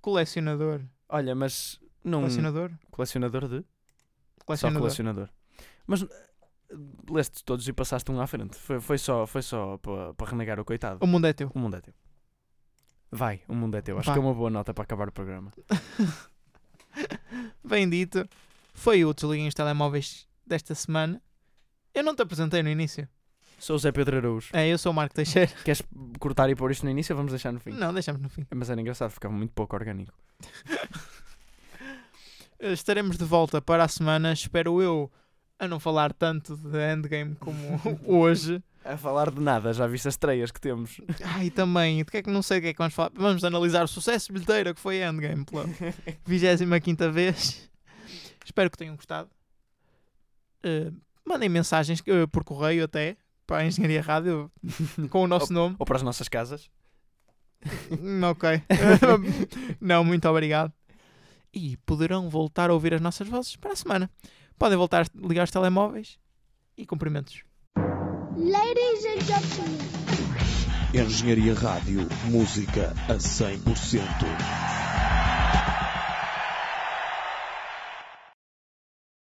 [0.00, 0.82] colecionador.
[1.08, 2.70] Olha, mas não Colecionador?
[2.92, 3.64] colecionador de só
[4.46, 4.80] Colecionador.
[4.82, 5.28] colecionador.
[5.86, 6.06] Mas
[7.10, 8.56] leste todos e passaste um à frente.
[8.56, 10.98] Foi, foi só, foi só para para renegar o coitado.
[11.02, 11.50] O mundo é teu.
[11.54, 11.94] O mundo é teu.
[13.10, 13.98] Vai, o mundo é teu.
[13.98, 15.52] Acho que é uma boa nota para acabar o programa.
[17.62, 18.26] Bem dito.
[18.74, 21.20] foi o Desliguem os Telemóveis desta semana.
[21.94, 23.06] Eu não te apresentei no início.
[23.58, 24.48] Sou o Zé Pedro Araújo.
[24.52, 25.52] É, eu sou o Marco Teixeira.
[25.64, 25.82] Queres
[26.18, 27.70] cortar e pôr isto no início ou vamos deixar no fim?
[27.70, 28.44] Não, deixamos no fim.
[28.52, 30.12] Mas era engraçado, ficava muito pouco orgânico.
[32.58, 35.10] Estaremos de volta para a semana, espero eu,
[35.62, 37.56] a não falar tanto de Endgame como
[38.04, 38.60] hoje.
[38.84, 41.00] A falar de nada, já viste as estreias que temos.
[41.22, 43.12] Ai, também, de que é que não sei o que é que vamos falar.
[43.14, 45.64] Vamos analisar o sucesso de bilheteira que foi Endgame pela
[46.26, 47.70] 25 vez.
[48.44, 49.30] Espero que tenham gostado.
[50.64, 50.90] Eh,
[51.24, 54.50] mandem mensagens eh, por correio até para a Engenharia Rádio
[55.10, 55.76] com o nosso nome.
[55.78, 56.68] Ou para as nossas casas.
[58.00, 58.60] Hum, ok.
[59.80, 60.72] não, muito obrigado.
[61.54, 64.10] E poderão voltar a ouvir as nossas vozes para a semana.
[64.58, 66.18] Podem voltar a ligar os telemóveis
[66.76, 67.42] e cumprimentos.
[68.36, 69.92] Ladies and gentlemen.
[70.94, 74.71] Engenharia Rádio, música a 100%.